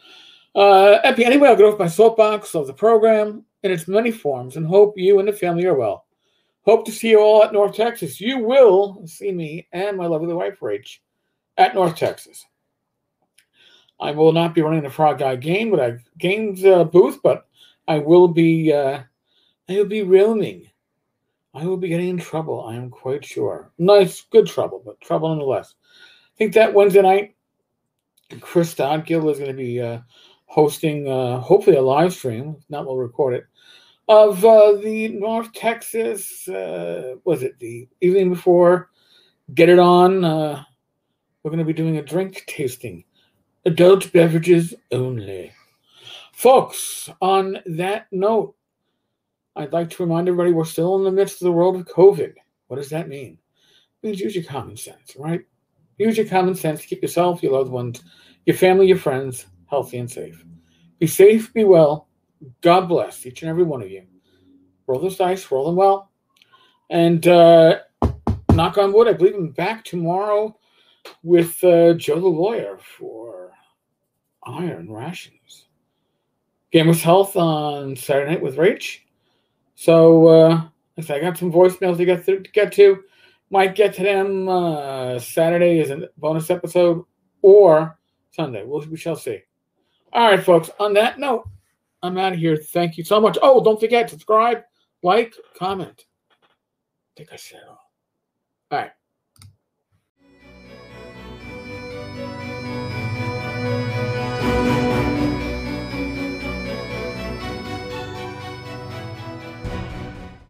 Uh, 0.55 0.97
Epi, 1.03 1.25
anyway, 1.25 1.49
I'll 1.49 1.55
get 1.55 1.65
off 1.65 1.77
my 1.77 1.87
soapbox 1.87 2.55
of 2.55 2.65
the 2.65 2.73
program 2.73 3.45
in 3.61 3.71
its 3.71 3.87
many 3.87 4.09
forms 4.09 4.55
and 4.55 4.65
hope 4.65 4.97
you 4.97 5.19
and 5.19 5.27
the 5.27 5.33
family 5.33 5.65
are 5.65 5.77
well. 5.77 6.05
Hope 6.61 6.85
to 6.85 6.91
see 6.91 7.11
you 7.11 7.19
all 7.19 7.43
at 7.43 7.53
North 7.53 7.75
Texas. 7.75 8.19
You 8.19 8.39
will 8.39 9.05
see 9.05 9.31
me 9.31 9.67
and 9.71 9.97
my 9.97 10.07
lovely 10.07 10.33
wife, 10.33 10.59
Rach, 10.59 10.97
at 11.57 11.75
North 11.75 11.95
Texas. 11.95 12.45
I 13.99 14.11
will 14.11 14.31
not 14.31 14.55
be 14.55 14.61
running 14.61 14.83
the 14.83 14.89
Frog 14.89 15.19
God 15.19 15.41
game, 15.41 15.69
but 15.69 15.79
I 15.79 15.97
games 16.17 16.63
uh, 16.65 16.83
booth, 16.83 17.19
but 17.23 17.47
I 17.87 17.99
will 17.99 18.27
be. 18.27 18.71
Uh, 18.73 19.01
I 19.69 19.73
will 19.73 19.85
be 19.85 20.03
roaming. 20.03 20.69
I 21.57 21.65
will 21.65 21.77
be 21.77 21.89
getting 21.89 22.09
in 22.09 22.17
trouble. 22.17 22.65
I 22.67 22.75
am 22.75 22.89
quite 22.89 23.25
sure. 23.25 23.71
Nice, 23.77 24.21
good 24.31 24.45
trouble, 24.45 24.81
but 24.85 25.01
trouble 25.01 25.29
nonetheless. 25.29 25.73
I 25.83 26.37
think 26.37 26.53
that 26.53 26.73
Wednesday 26.73 27.01
night, 27.01 27.35
Chris 28.41 28.75
Stodgill 28.75 29.31
is 29.31 29.39
going 29.39 29.51
to 29.51 29.57
be 29.57 29.81
uh, 29.81 29.99
hosting, 30.45 31.09
uh, 31.09 31.39
hopefully, 31.39 31.77
a 31.77 31.81
live 31.81 32.13
stream. 32.13 32.57
If 32.59 32.69
not, 32.69 32.85
we'll 32.85 32.97
record 32.97 33.33
it 33.33 33.47
of 34.07 34.43
uh, 34.45 34.73
the 34.83 35.09
North 35.09 35.51
Texas, 35.53 36.47
uh, 36.47 37.15
was 37.25 37.43
it 37.43 37.59
the 37.59 37.87
evening 38.01 38.29
before? 38.29 38.89
Get 39.53 39.69
it 39.69 39.79
on. 39.79 40.23
Uh, 40.23 40.63
we're 41.43 41.51
going 41.51 41.59
to 41.59 41.65
be 41.65 41.73
doing 41.73 41.97
a 41.97 42.01
drink 42.01 42.43
tasting, 42.47 43.03
adult 43.65 44.11
beverages 44.13 44.73
only. 44.91 45.51
Folks, 46.33 47.09
on 47.21 47.57
that 47.65 48.07
note, 48.11 48.55
I'd 49.57 49.73
like 49.73 49.89
to 49.89 50.03
remind 50.03 50.27
everybody 50.27 50.51
we're 50.51 50.65
still 50.65 50.95
in 50.97 51.03
the 51.03 51.11
midst 51.11 51.41
of 51.41 51.45
the 51.45 51.51
world 51.51 51.75
of 51.75 51.87
COVID. 51.87 52.33
What 52.67 52.77
does 52.77 52.89
that 52.91 53.09
mean? 53.09 53.39
It 54.03 54.07
means 54.07 54.19
use 54.19 54.35
your 54.35 54.43
common 54.43 54.77
sense, 54.77 55.15
right? 55.17 55.41
Use 55.97 56.15
your 56.15 56.27
common 56.27 56.53
sense 56.53 56.81
to 56.81 56.87
keep 56.87 57.01
yourself, 57.01 57.41
your 57.41 57.53
loved 57.53 57.71
ones, 57.71 58.03
your 58.45 58.55
family, 58.55 58.87
your 58.87 58.97
friends 58.97 59.47
healthy 59.67 59.97
and 59.97 60.09
safe. 60.09 60.45
Be 60.99 61.07
safe, 61.07 61.53
be 61.53 61.63
well, 61.63 62.07
God 62.61 62.87
bless 62.87 63.25
each 63.25 63.41
and 63.41 63.49
every 63.49 63.63
one 63.63 63.81
of 63.81 63.89
you. 63.89 64.03
Roll 64.85 65.01
those 65.01 65.17
dice, 65.17 65.49
roll 65.51 65.65
them 65.65 65.75
well. 65.75 66.11
And 66.89 67.27
uh, 67.27 67.79
knock 68.53 68.77
on 68.77 68.93
wood, 68.93 69.07
I 69.07 69.13
believe 69.13 69.35
I'm 69.35 69.49
back 69.51 69.83
tomorrow 69.83 70.57
with 71.23 71.61
uh, 71.63 71.93
Joe 71.93 72.19
the 72.19 72.27
lawyer 72.27 72.77
for 72.97 73.51
Iron 74.45 74.91
Rations. 74.91 75.65
Gamers 76.73 77.01
Health 77.01 77.35
on 77.35 77.95
Saturday 77.95 78.31
night 78.31 78.41
with 78.41 78.57
Rach. 78.57 78.99
So 79.79 80.27
uh, 80.27 80.61
I 80.97 81.19
got 81.19 81.37
some 81.37 81.51
voicemails 81.51 81.97
to 81.97 82.05
get 82.05 82.25
to, 82.25 82.39
to 82.39 82.51
get 82.51 82.73
to. 82.73 83.03
Might 83.51 83.75
get 83.75 83.93
to 83.93 84.03
them 84.03 84.49
uh, 84.49 85.19
Saturday 85.19 85.79
as 85.81 85.91
a 85.91 86.09
bonus 86.17 86.49
episode 86.49 87.05
or 87.43 87.97
Sunday. 88.31 88.63
We'll, 88.65 88.81
we 88.87 88.97
shall 88.97 89.15
see. 89.15 89.43
All 90.11 90.31
right, 90.31 90.43
folks. 90.43 90.71
On 90.79 90.93
that 90.95 91.19
note. 91.19 91.47
I'm 92.01 92.17
out 92.17 92.33
of 92.33 92.39
here. 92.39 92.57
Thank 92.57 92.97
you 92.97 93.03
so 93.03 93.21
much. 93.21 93.37
Oh, 93.41 93.63
don't 93.63 93.79
forget, 93.79 94.09
subscribe, 94.09 94.63
like, 95.03 95.33
comment. 95.57 96.05
I 96.31 96.35
think 97.15 97.29
I 97.31 97.35
said 97.35 97.61
all. 97.67 97.79
All 98.71 98.79
right. 98.79 98.91